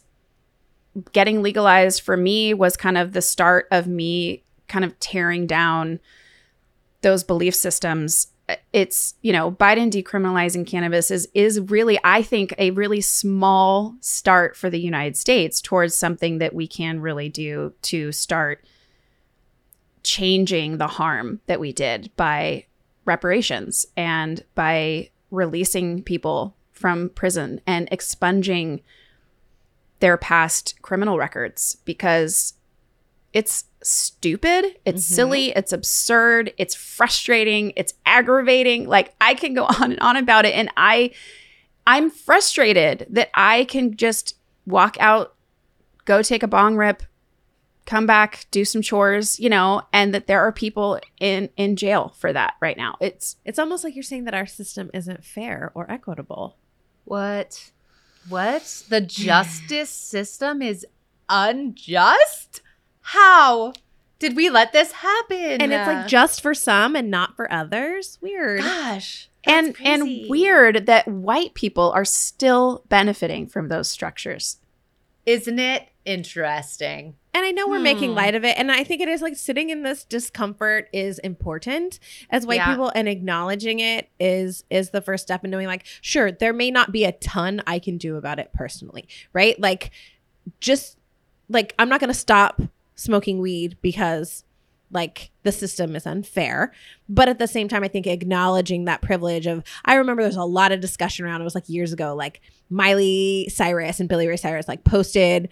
[1.11, 5.99] getting legalized for me was kind of the start of me kind of tearing down
[7.01, 8.27] those belief systems
[8.73, 14.55] it's you know biden decriminalizing cannabis is is really i think a really small start
[14.55, 18.65] for the united states towards something that we can really do to start
[20.03, 22.65] changing the harm that we did by
[23.05, 28.81] reparations and by releasing people from prison and expunging
[29.99, 32.55] their past criminal records because
[33.31, 35.15] it's stupid, it's Mhm.
[35.15, 38.87] silly, it's absurd, it's frustrating, it's aggravating.
[38.87, 41.11] Like I can go on and on about it and I
[41.85, 45.35] I'm frustrated that I can just walk out,
[46.05, 47.03] go take a bong rip,
[47.85, 52.13] come back, do some chores, you know, and that there are people in in jail
[52.17, 52.95] for that right now.
[53.01, 56.55] It's It's almost like you're saying that our system isn't fair or equitable.
[57.03, 57.71] What?
[58.29, 58.83] What?
[58.87, 60.85] The justice system is
[61.27, 62.61] unjust?
[63.03, 63.73] How
[64.19, 65.61] did we let this happen?
[65.61, 68.17] And it's like just for some and not for others.
[68.21, 68.61] Weird.
[68.61, 69.29] gosh.
[69.43, 70.27] and that's and crazy.
[70.29, 74.57] weird that white people are still benefiting from those structures.
[75.25, 77.15] isn't it Interesting.
[77.33, 78.15] And I know we're making Hmm.
[78.17, 78.57] light of it.
[78.57, 81.97] And I think it is like sitting in this discomfort is important
[82.29, 82.71] as white Yeah.
[82.71, 86.71] people and acknowledging it is is the first step in knowing like, sure, there may
[86.71, 89.07] not be a ton I can do about it personally.
[89.31, 89.57] Right.
[89.59, 89.91] Like
[90.59, 90.97] just
[91.47, 92.61] like I'm not gonna stop
[92.95, 94.43] smoking weed because
[94.91, 96.71] like the system is unfair.
[97.09, 100.43] But at the same time, I think acknowledging that privilege of I remember there's a
[100.43, 104.37] lot of discussion around it was like years ago, like Miley Cyrus and Billy Ray
[104.37, 105.49] Cyrus like posted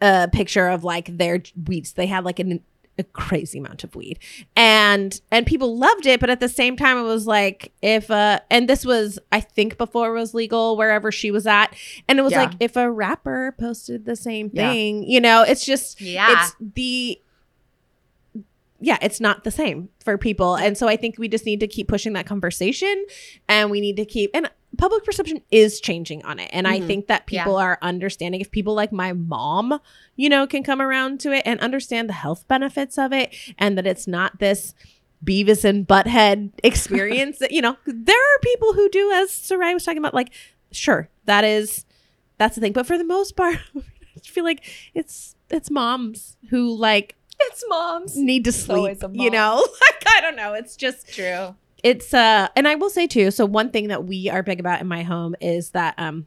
[0.00, 1.92] a picture of like their weeds.
[1.92, 2.60] They had like an
[2.98, 4.18] a crazy amount of weed.
[4.54, 8.40] And and people loved it, but at the same time it was like if uh
[8.50, 11.74] and this was I think before it was legal wherever she was at.
[12.08, 12.42] And it was Yeah.
[12.42, 14.68] like if a rapper posted the same Yeah.
[14.70, 16.32] thing, you know, it's just Yeah.
[16.44, 17.18] it's the
[18.84, 20.56] yeah, it's not the same for people.
[20.56, 23.06] And so I think we just need to keep pushing that conversation
[23.48, 26.48] and we need to keep and public perception is changing on it.
[26.52, 26.86] And I Mhm.
[26.86, 29.80] think that people are understanding if people like my mom,
[30.16, 33.76] you know, can come around to it and understand the health benefits of it and
[33.76, 34.74] that it's not this
[35.24, 39.84] Beavis and Butthead experience that, you know, there are people who do as Sarai was
[39.84, 40.30] talking about, like,
[40.72, 41.84] sure, that is
[42.38, 42.72] that's the thing.
[42.72, 44.64] But for the most part, I feel like
[44.94, 48.16] it's it's moms who like it's moms.
[48.16, 49.56] need to sleep you know
[49.90, 51.54] like i don't know it's just True.
[51.82, 54.80] It's uh and i will say too so one thing that we are big about
[54.80, 56.26] in my home is that um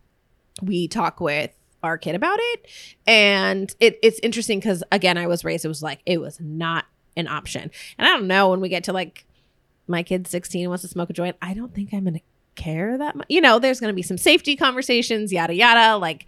[0.62, 1.52] we talk with
[1.84, 2.68] our kid about it.
[3.06, 6.86] And it, it's interesting because again i was raised it was like it was not
[7.16, 7.70] an option.
[7.98, 9.26] And i don't know when we get to like
[9.88, 12.20] my kid's 16 wants to smoke a joint i don't think i'm gonna
[12.56, 16.26] care that much you know there's gonna be some safety conversations yada yada like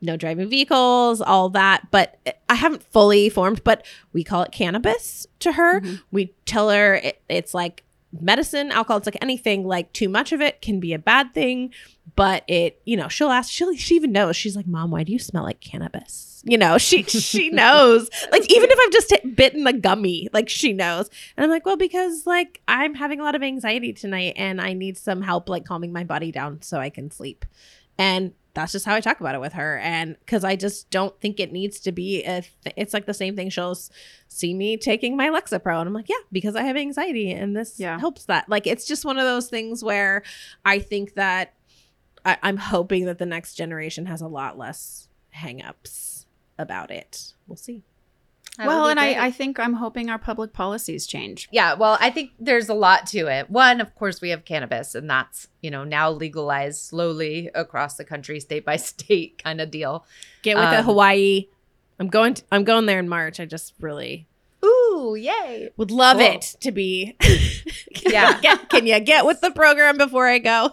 [0.00, 1.86] no driving vehicles all that.
[1.92, 5.80] But i haven't fully formed but we call it cannabis to her.
[5.80, 6.00] Mhm.
[6.10, 7.84] we tell her it, it's like
[8.20, 11.72] medicine alcohol it's like anything like too much of it can be a bad thing
[12.16, 14.36] but it you know she'll ask she'll she even knows.
[14.36, 16.42] She's like mom why do you smell like cannabis?
[16.44, 18.10] You know she she knows.
[18.30, 21.08] Like even if i've just hit, bitten a gummy like she knows.
[21.36, 24.72] And i'm like well because like i'm having a lot of anxiety tonight and i
[24.72, 27.44] need some help like calming my body down so i can sleep.
[27.98, 29.78] And that's just how I talk about it with her.
[29.78, 33.14] And because I just don't think it needs to be a th- it's like the
[33.14, 33.48] same thing.
[33.50, 33.76] She'll
[34.28, 37.80] see me taking my Lexapro, and I'm like, yeah, because I have anxiety, and this
[37.80, 37.98] Yeah.
[37.98, 38.48] helps that.
[38.48, 40.22] Like, it's just one of those things where
[40.64, 41.54] I think that
[42.24, 46.26] I- I'm hoping that the next generation has a lot less hangups
[46.58, 47.32] about it.
[47.46, 47.82] We'll see.
[48.58, 49.00] Well, and.
[49.00, 51.48] I, I think I'm hoping our public policies change.
[51.50, 53.48] Yeah, well, I think there's a lot to it.
[53.50, 58.04] One, of course, we have cannabis, and that's, you know, now legalized slowly across the
[58.04, 60.04] country, state by state kind of deal.
[60.42, 61.46] Get with the Um, Hawaii.
[61.98, 62.34] I'm going.
[62.34, 63.38] To, I'm going there in March.
[63.40, 64.26] I just really
[64.64, 65.70] Ooh, yay.
[65.76, 66.26] would love Cool.
[66.26, 67.16] it to be.
[68.04, 68.40] Yeah.
[68.40, 70.72] get, can you get with the program before I go?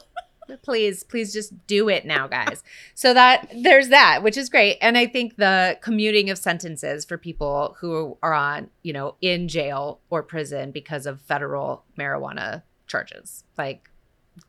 [0.58, 2.64] Please please just do it now guys.
[2.96, 4.78] So that there's that which is great.
[4.82, 9.48] And i think the commuting of sentences for people who are on you know in
[9.48, 13.44] jail or prison because of federal marijuana charges.
[13.58, 13.90] Like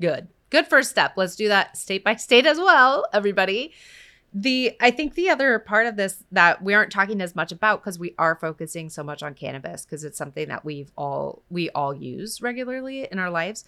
[0.01, 0.29] good.
[0.51, 1.13] Good first step.
[1.17, 3.73] Let's do that state by state as well everybody.
[4.33, 7.83] The i think the other part of this that we aren't talking as much about
[7.83, 11.69] because we are focusing so much on cannabis because it's something that we've all we
[11.71, 13.65] all use regularly in our lives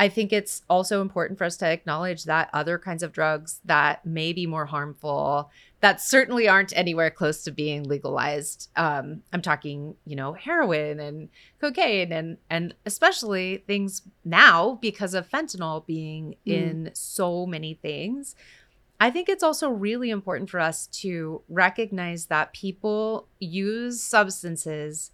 [0.00, 4.06] I think it's also important for us to acknowledge that other kinds of drugs that
[4.06, 8.70] may be more harmful, that certainly aren't anywhere close to being legalized.
[8.76, 11.28] Um, I'm talking, you know, heroin and
[11.60, 16.52] cocaine, and and especially things now because of fentanyl being Mm.
[16.52, 18.36] in so many things.
[19.00, 25.12] I think it's also really important for us to recognize that people use substances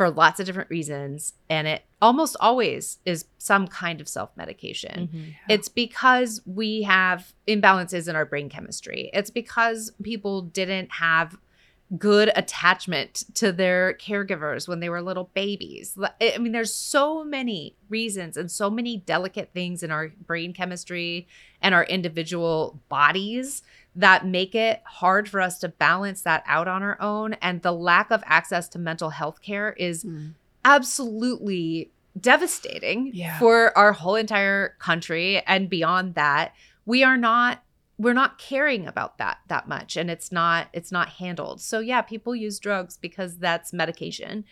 [0.00, 5.08] for lots of different reasons and it almost always is some kind of self-medication.
[5.08, 5.30] Mm-hmm.
[5.50, 9.10] It's because we have imbalances in our brain chemistry.
[9.12, 11.36] It's because people didn't have
[11.98, 15.98] good attachment to their caregivers when they were little babies.
[16.20, 21.26] I mean, there's so many reasons and so many delicate things in our brain chemistry
[21.60, 23.62] and our individual bodies
[23.96, 27.34] that make it hard for us to balance that out on our own.
[27.34, 30.34] And the lack of access to mental health care is Mm.
[30.64, 31.90] absolutely
[32.20, 33.38] devastating Yeah.
[33.38, 36.54] for our whole entire country and beyond that
[36.86, 37.62] we are not
[38.00, 42.00] we're not caring about that that much and it's not it's not handled so yeah
[42.00, 44.42] people use drugs because that's medication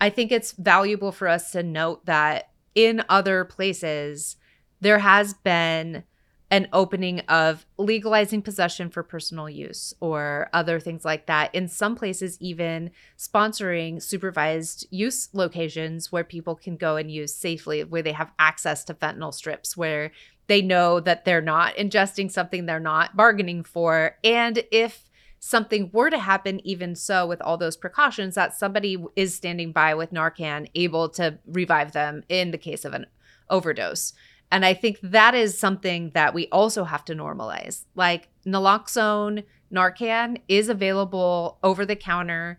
[0.00, 4.36] i think it's valuable for us to note that in other places
[4.80, 6.02] there has been
[6.50, 11.54] an opening of legalizing possession for personal use or other things like that.
[11.54, 17.84] In some places, even sponsoring supervised use locations where people can go and use safely,
[17.84, 20.10] where they have access to fentanyl strips, where
[20.48, 24.16] they know that they're not ingesting something they're not bargaining for.
[24.24, 25.08] And if
[25.38, 29.94] something were to happen, even so, with all those precautions, that somebody is standing by
[29.94, 33.06] with Narcan, able to revive them in the case of an
[33.48, 34.12] overdose.
[34.50, 37.84] And I think that is something that we also have to normalize.
[37.94, 42.58] Like naloxone, Narcan is available over the counter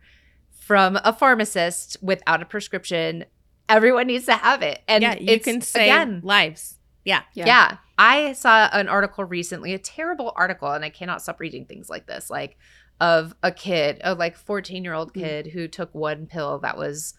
[0.52, 3.26] from a pharmacist without a prescription.
[3.68, 4.82] Everyone needs to have it.
[4.88, 6.78] And yeah, you can save again, lives.
[7.05, 7.21] Yeah.
[7.34, 7.45] Yeah.
[7.45, 7.77] yeah.
[7.97, 12.07] I saw an article recently, a terrible article, and I cannot stop reading things like
[12.07, 12.57] this, like
[12.99, 15.21] of a kid, a like 14 year old Mm.
[15.21, 17.13] kid who took one pill that was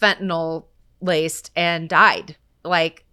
[0.00, 0.66] fentanyl
[1.00, 3.04] laced and died like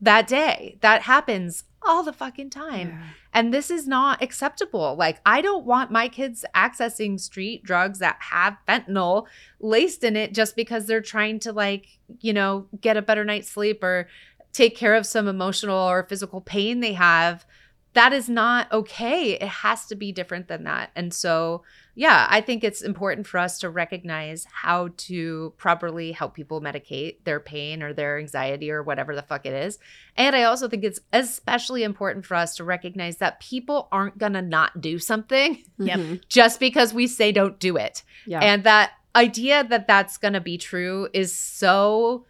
[0.00, 0.78] that day.
[0.80, 2.98] That happens all the fucking time.
[3.32, 4.96] And this is not acceptable.
[4.96, 9.26] Like, I don't want my kids accessing street drugs that have fentanyl
[9.60, 13.50] laced in it just because they're trying to, like, you know, get a better night's
[13.50, 14.08] sleep or
[14.54, 17.44] take care of some emotional or physical pain they have.
[17.92, 19.32] That is not okay.
[19.34, 20.90] It has to be different than that.
[20.96, 21.62] And so,
[21.94, 27.18] yeah, I think it's important for us to recognize how to properly help people medicate
[27.22, 29.78] their pain or their anxiety or whatever the fuck it is.
[30.16, 34.32] And I also think it's especially important for us to recognize that people aren't going
[34.32, 35.98] to not do something Yep.
[35.98, 36.20] Mhm.
[36.28, 38.02] just because we say don't do it.
[38.26, 38.40] Yeah.
[38.40, 42.26] And that idea that that's going to be true is so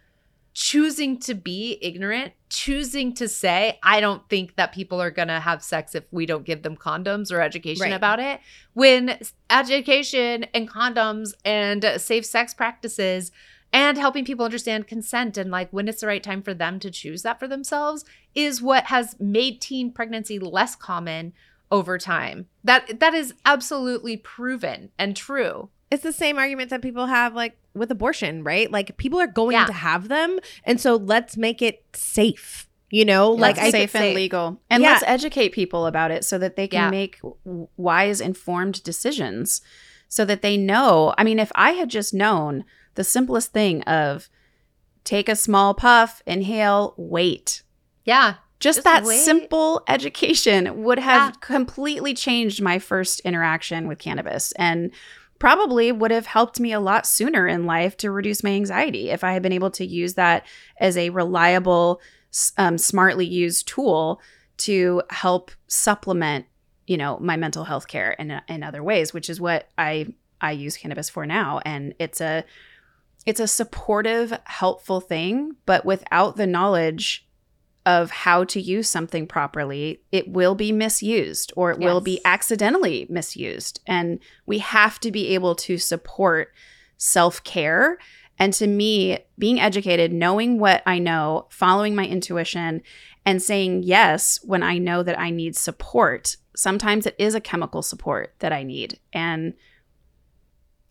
[0.55, 5.41] choosing to be ignorant, choosing to say, I don't think that people are going to
[5.41, 7.91] have sex if we don't give them condoms or education Right.
[7.93, 8.39] about it.
[8.73, 9.19] When
[9.49, 13.33] education and condoms and safe sex practices
[13.73, 16.89] and helping people understand consent and like when it's the right time for them to
[16.89, 21.33] choose that for themselves is what has made teen pregnancy less common
[21.69, 22.47] over time.
[22.63, 25.69] That that is absolutely proven and true.
[25.91, 28.71] It's the same argument that people have like with abortion, right?
[28.71, 29.65] Like people are going Yeah.
[29.65, 32.67] to have them, and so let's make it safe.
[32.91, 34.15] You know, like like I safe and safe.
[34.15, 34.91] legal and Yeah.
[34.91, 36.89] let's educate people about it so that they can Yeah.
[36.91, 37.19] make
[37.75, 39.61] wise informed decisions
[40.07, 44.29] so that they know i mean if i had just known the simplest thing of
[45.03, 47.63] take a small puff inhale wait
[48.05, 48.35] Yeah.
[48.59, 49.17] just, Just that wait.
[49.17, 51.39] simple education would have Yeah.
[51.41, 54.91] completely changed my first interaction with cannabis and
[55.39, 59.23] probably would have helped me a lot sooner in life to reduce my anxiety if
[59.23, 60.45] I had been able to use that
[60.79, 62.01] as a reliable,
[62.57, 64.21] um, smartly used tool
[64.57, 66.45] to help supplement,
[66.87, 70.51] you know, my mental health care in, in other ways, which is what I I
[70.51, 72.43] use cannabis for now, and it's a
[73.25, 77.27] it's a supportive, helpful thing, but without the knowledge
[77.85, 83.05] of how to use something properly, it will be misused or it will be accidentally
[83.09, 83.79] misused.
[83.85, 86.51] And we have to be able to support
[86.97, 87.99] self care.
[88.37, 92.81] And to me, being educated, knowing what I know, following my intuition,
[93.25, 96.37] and saying yes when I know that I need support.
[96.55, 98.99] Sometimes it is a chemical support that I need.
[99.13, 99.53] And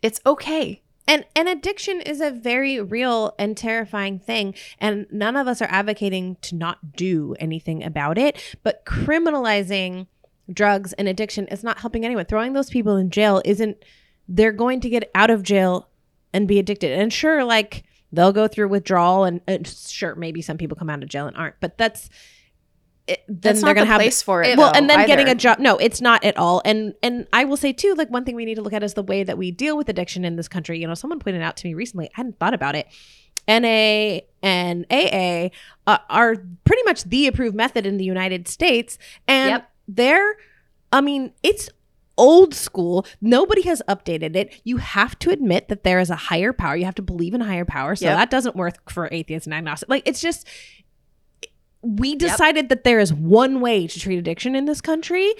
[0.00, 0.83] it's okay.
[1.06, 5.68] And and addiction is a very real and terrifying thing and none of us are
[5.70, 10.06] advocating to not do anything about it, but criminalizing
[10.52, 12.24] drugs and addiction is not helping anyone.
[12.24, 13.76] Throwing those people in jail isn't
[14.28, 15.88] they're going to get out of jail
[16.32, 16.92] and be addicted.
[16.92, 21.02] And sure like they'll go through withdrawal and, and sure maybe some people come out
[21.02, 22.08] of jail and aren't, but that's
[23.06, 24.56] it, then they're going the to have place for it.
[24.56, 27.44] well though, and then getting a job no it's not at all and and i
[27.44, 29.36] will say too like one thing we need to look at is the way that
[29.36, 32.06] we deal with addiction in this country you know someone pointed out to me recently
[32.06, 32.86] i hadn't thought about it
[33.46, 35.48] na and aa
[35.86, 38.96] uh, are pretty much the approved method in the united states
[39.28, 39.70] and Yep.
[39.88, 40.36] they're
[40.92, 41.68] i mean it's
[42.16, 46.52] old school nobody has updated it you have to admit that there is a higher
[46.52, 48.16] power you have to believe in a higher power so Yep.
[48.16, 50.46] that doesn't work for atheists and agnostics like it's just
[51.84, 55.32] we decided that there is one way to treat addiction in this country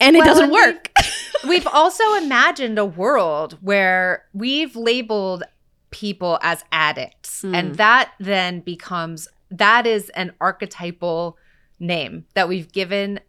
[0.00, 0.90] and it Well, doesn't and we've- work
[1.48, 5.42] We've also imagined a world where we've labeled
[5.90, 7.42] people as addicts.
[7.42, 7.54] Hmm.
[7.54, 11.36] And that then becomes that is an archetypal
[11.78, 13.20] name that we've given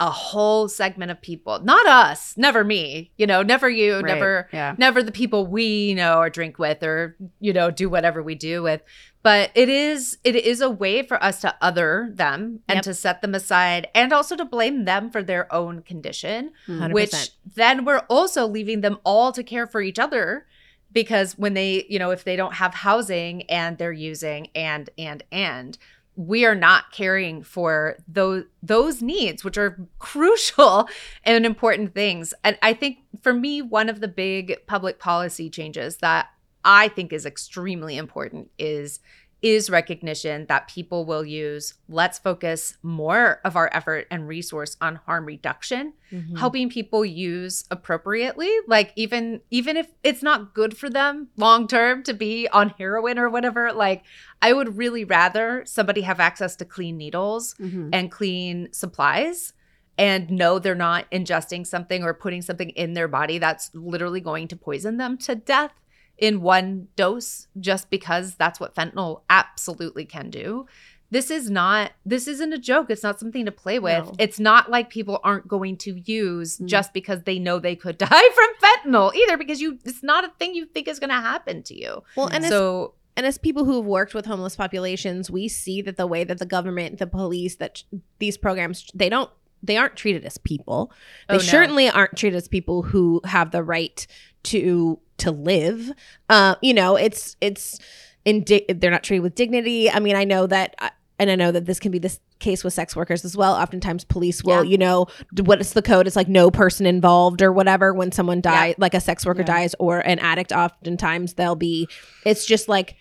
[0.00, 1.60] a whole segment of people.
[1.62, 4.04] Not us, never me, you know, never you, Right.
[4.06, 4.74] never Yeah.
[4.76, 8.62] never the people we know or drink with or you know do whatever we do
[8.62, 8.82] with
[9.22, 12.82] but it is it is a way for us to other them and Yep.
[12.84, 16.92] to set them aside and also to blame them for their own condition 100%.
[16.92, 20.44] which then we're also leaving them all to care for each other
[20.92, 25.22] because when they you know if they don't have housing and they're using and and
[25.30, 25.78] and
[26.16, 30.88] we are not caring for those those needs which are crucial
[31.24, 32.32] and important things.
[32.44, 36.28] And i think for me one of the big public policy changes that
[36.64, 39.00] i think is extremely important is
[39.44, 44.96] is recognition that people will use let's focus more of our effort and resource on
[45.06, 46.38] harm reduction Mhm.
[46.38, 52.02] helping people use appropriately like even even if it's not good for them long term
[52.04, 54.02] to be on heroin or whatever like
[54.40, 57.90] i would really rather somebody have access to clean needles Mhm.
[57.92, 59.52] and clean supplies
[59.98, 64.48] and know they're not ingesting something or putting something in their body that's literally going
[64.48, 65.72] to poison them to death
[66.18, 70.66] in one dose just because that's what fentanyl absolutely can do.
[71.10, 72.90] This is not this isn't a joke.
[72.90, 74.04] It's not something to play with.
[74.04, 74.14] No.
[74.18, 76.66] It's not like people aren't going to use Mm.
[76.66, 80.32] just because they know they could die from fentanyl either because you it's not a
[80.38, 82.02] thing you think is going to happen to you.
[82.16, 85.96] Well, and so and as people who have worked with homeless populations, we see that
[85.96, 87.84] the way that the government, the police, that
[88.18, 89.30] these programs, they don't,
[89.62, 90.90] they aren't treated as people.
[91.28, 91.42] They Oh, no.
[91.44, 94.04] certainly aren't treated as people who have the right
[94.44, 95.90] to to live.
[96.28, 97.78] Uh, you know, it's it's
[98.24, 99.90] indi- they're not treated with dignity.
[99.90, 100.74] I mean, I know that.
[100.78, 103.54] uh, and I know that this can be this case with sex workers as well.
[103.54, 104.70] Oftentimes, police will, Yeah.
[104.72, 105.06] you know,
[105.44, 106.08] what is the code?
[106.08, 107.94] It's like no person involved or whatever.
[107.94, 108.74] When someone dies, Yeah.
[108.78, 109.46] like a sex worker Yeah.
[109.46, 111.86] dies or an addict, oftentimes they'll be.
[112.26, 112.96] It's just like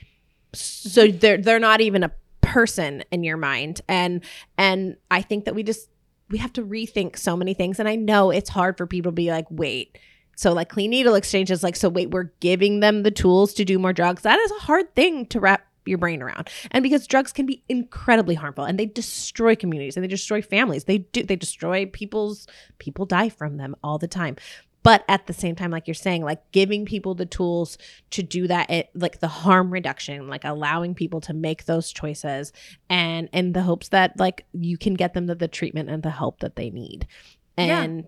[0.54, 2.12] so they're they're not even a
[2.42, 4.22] person in your mind and
[4.58, 5.90] and i think that we just
[6.30, 9.16] we have to rethink so many things and i know it's hard for people to
[9.16, 9.98] be like wait
[10.36, 13.66] so like clean needle exchange is like so wait we're giving them the tools to
[13.66, 14.24] do more drugs.
[14.24, 16.50] That is a hard thing to wrap your brain around.
[16.72, 20.86] And because drugs can be incredibly harmful and they destroy communities and they destroy families.
[20.86, 22.48] They do they destroy people's
[22.80, 24.38] people die from them all the time.
[24.82, 27.78] But at the same time like you're saying like giving people the tools
[28.12, 32.52] to do that it, like the harm reduction like allowing people to make those choices
[32.90, 36.10] and in the hopes that like you can get them the, the treatment and the
[36.10, 37.08] help that they need.
[37.56, 37.84] Yeah.
[37.84, 38.08] and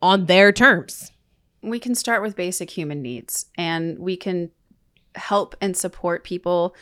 [0.00, 1.12] on their terms
[1.62, 4.50] we can start with basic human needs and we can
[5.14, 6.74] help and support people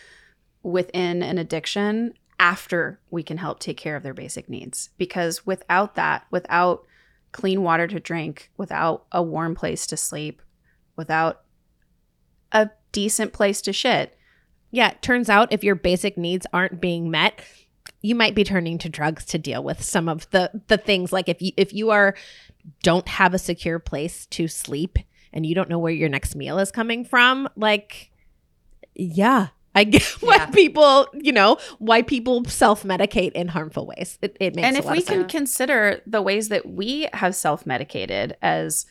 [0.62, 4.90] within an addiction after we can help take care of their basic needs.
[4.98, 6.84] Because without that without
[7.34, 10.40] clean water to drink without a warm place to sleep
[10.94, 11.42] without
[12.52, 14.16] a decent place to shit
[14.70, 17.44] yeah turns out if your basic needs aren't being met
[18.02, 21.28] you might be turning to drugs to deal with some of the the things like
[21.28, 22.14] if you if you are
[22.82, 24.98] don't have a secure place to sleep
[25.32, 28.10] and you don't know where your next meal is coming from like
[28.94, 30.46] yeah i get why Yeah.
[30.46, 35.02] people you know why people self-medicate in harmful ways it, it makes and if we
[35.02, 35.32] can sense.
[35.32, 38.86] consider the ways that we have self-medicated as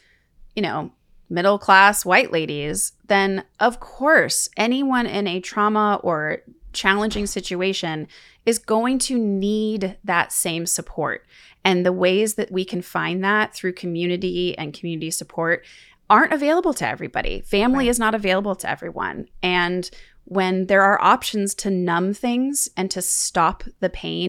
[0.56, 0.92] you know
[1.30, 8.08] middle class white ladies then of course anyone in a trauma or challenging situation
[8.46, 11.26] is going to need that same support
[11.66, 15.66] and the ways that we can find that through community and community support
[16.10, 17.90] aren't available to everybody family Right.
[17.92, 19.90] is not available to everyone and
[20.26, 24.28] when there are options to numb things and to stop the pain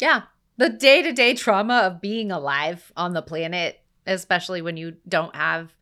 [0.00, 0.22] Yeah.
[0.58, 5.36] The day to day trauma of being alive on the planet, especially when you don't
[5.36, 5.74] have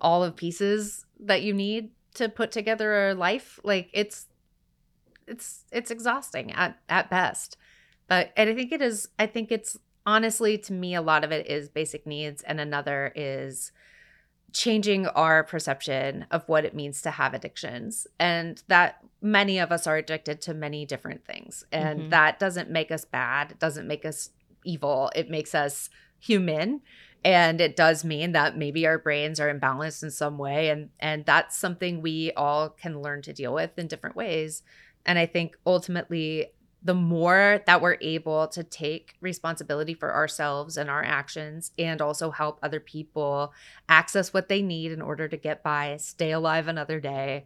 [0.00, 4.26] all of pieces that you need to put together a life, like it's
[5.26, 7.56] it's it's exhausting at, at best.
[8.08, 11.32] But and I think it is I think it's honestly to me a lot of
[11.32, 13.72] it is basic needs and another is
[14.52, 18.06] changing our perception of what it means to have addictions.
[18.18, 21.64] And that many of us are addicted to many different things.
[21.72, 22.10] And Mhm.
[22.10, 23.50] that doesn't make us bad.
[23.50, 24.30] It doesn't make us
[24.64, 25.10] evil.
[25.14, 26.80] It makes us human.
[27.24, 30.70] And it does mean that maybe our brains are imbalanced in some way.
[30.70, 34.62] And and that's something we all can learn to deal with in different ways
[35.06, 36.46] and i think ultimately
[36.82, 42.30] the more that we're able to take responsibility for ourselves and our actions and also
[42.30, 43.52] help other people
[43.88, 47.44] access what they need in order to get by stay alive another day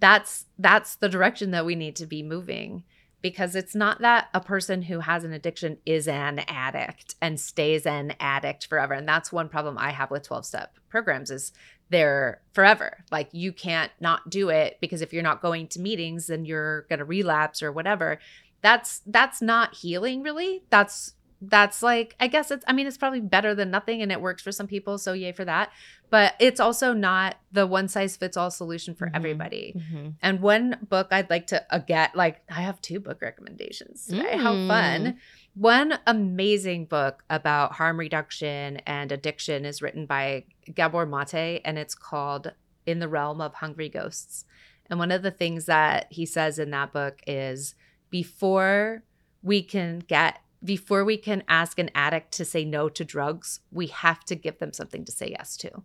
[0.00, 2.84] that's that's the direction that we need to be moving.
[3.20, 7.84] Because it's not that a person who has an addiction is an addict and stays
[7.84, 8.94] an addict forever.
[8.94, 11.52] And that's one problem i have with 12 step programs is
[11.90, 13.04] they're forever.
[13.10, 16.82] Like you can't not do it because if you're not going to meetings then you're
[16.82, 18.18] going to relapse or whatever.
[18.60, 20.62] That's that's not healing really.
[20.70, 24.20] That's that's like i guess it's i mean it's probably better than nothing and it
[24.20, 25.70] works for some people so yay for that
[26.10, 29.14] but it's also not the one size fits all solution for Mhm.
[29.14, 30.14] everybody Mhm.
[30.20, 34.36] and one book I'd like to uh, get, like, I have two book recommendations today.
[34.38, 34.68] How Mm.
[34.68, 35.18] fun.
[35.54, 40.44] One amazing book about harm reduction and addiction is written by
[40.74, 42.52] Gabor Maté, and it's called
[42.86, 44.44] In the Realm of Hungry Ghosts.
[44.88, 47.74] And one of the things that he says in that book is
[48.10, 49.02] before
[49.42, 53.86] we can get, before we can ask an addict to say no to drugs, we
[53.88, 55.82] have to give them something to say yes to.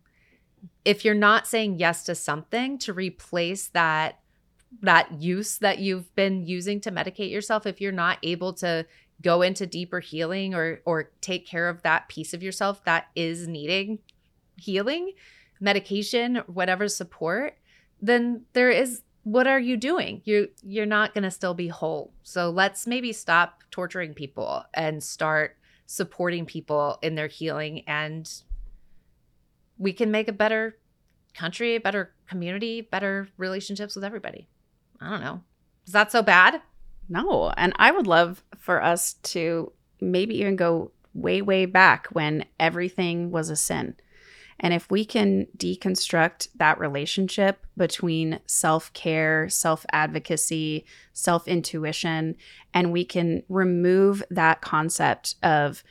[0.85, 4.19] If you're not saying yes to something to replace that
[4.81, 8.85] that use that you've been using to medicate yourself if you're not able to
[9.21, 13.47] go into deeper healing or or take care of that piece of yourself that is
[13.47, 13.99] needing
[14.57, 15.11] healing
[15.59, 17.55] medication whatever support
[18.01, 22.13] then there is what are you doing you you're not going to still be whole
[22.23, 28.43] so let's maybe stop torturing people and start supporting people in their healing and
[29.77, 30.77] we can make a better
[31.33, 34.47] country, a better community, better relationships with everybody.
[35.01, 35.41] I don't know.
[35.85, 36.61] Is that so bad?
[37.09, 37.51] No.
[37.57, 43.31] And I would love for us to maybe even go way, way back when everything
[43.31, 43.95] was a sin.
[44.59, 52.35] And if we can deconstruct that relationship between self care, self advocacy, self intuition,
[52.73, 55.83] and we can remove that concept of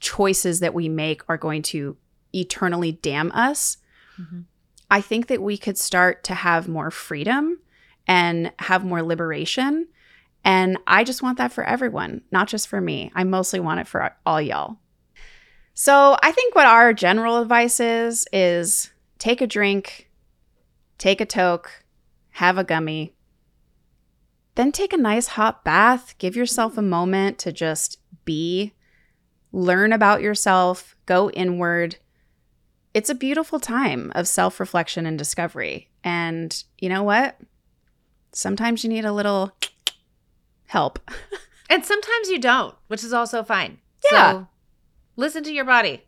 [0.00, 1.96] choices that we make are going to
[2.32, 3.78] eternally damn us,
[4.20, 4.40] Mm-hmm.
[4.90, 7.58] I think that we could start to have more freedom
[8.06, 9.88] and have more liberation.
[10.44, 13.10] And I just want that for everyone, not just for me.
[13.14, 14.76] I mostly want it for all y'all.
[15.78, 20.10] So I think what our general advice is is take a drink,
[20.96, 21.84] take a toke,
[22.30, 23.12] have a gummy,
[24.54, 28.72] then take a nice hot bath, give yourself a moment to just be,
[29.52, 31.96] learn about yourself, go inward.
[32.94, 35.90] It's a beautiful time of self reflection and discovery.
[36.02, 37.38] And you know what?
[38.32, 39.52] Sometimes you need a little
[40.66, 40.98] help.
[41.68, 43.78] And sometimes you don't, which is also fine.
[44.12, 44.32] Yeah.
[44.32, 44.48] So
[45.16, 46.04] listen to your body.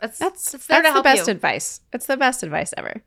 [0.00, 1.32] That's That's that's the best you.
[1.32, 1.80] advice.
[1.92, 3.02] It's the best advice ever.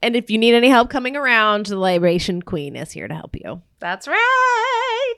[0.00, 3.34] And if you need any help coming around, the Liberation Queen is here to help
[3.34, 3.62] you.
[3.80, 5.14] That's right.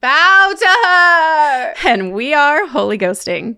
[0.00, 1.74] Bow to her.
[1.90, 3.56] And we are Holy Ghosting.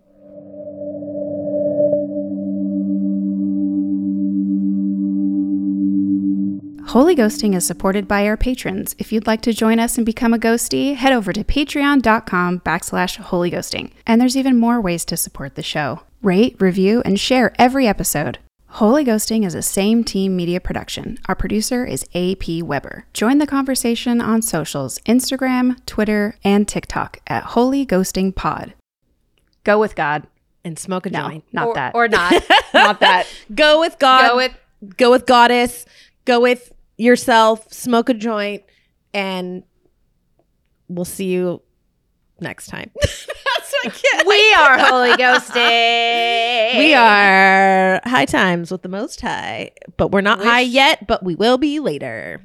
[6.91, 8.97] Holy Ghosting is supported by our patrons.
[8.99, 13.17] If you'd like to join us and become a ghostie, head over to patreon.com backslash
[13.17, 13.93] holy ghosting.
[14.05, 16.01] And there's even more ways to support the show.
[16.21, 18.41] Rate, review, and share every episode.
[18.71, 21.19] Holy Ghosting is a same team media production.
[21.29, 23.05] Our producer is AP Weber.
[23.15, 28.75] Join the conversation on socials Instagram, Twitter, and TikTok at Holy Ghosting Pod.
[29.63, 30.27] Go with God.
[30.65, 31.45] And smoke a No, joint.
[31.53, 31.95] not or, that.
[31.95, 32.33] Or not.
[32.75, 33.29] not that.
[33.55, 34.29] Go with God.
[34.29, 34.55] Go with
[34.97, 35.87] go with goddess.
[36.25, 37.73] Go with yourself.
[37.73, 38.63] Smoke a joint,
[39.13, 39.63] and
[40.89, 41.63] we'll see you
[42.41, 42.91] next time.
[44.27, 46.79] We are Holy Ghosting.
[46.79, 51.07] We are high times with the most high, but we're not high yet.
[51.07, 52.43] But we will be later.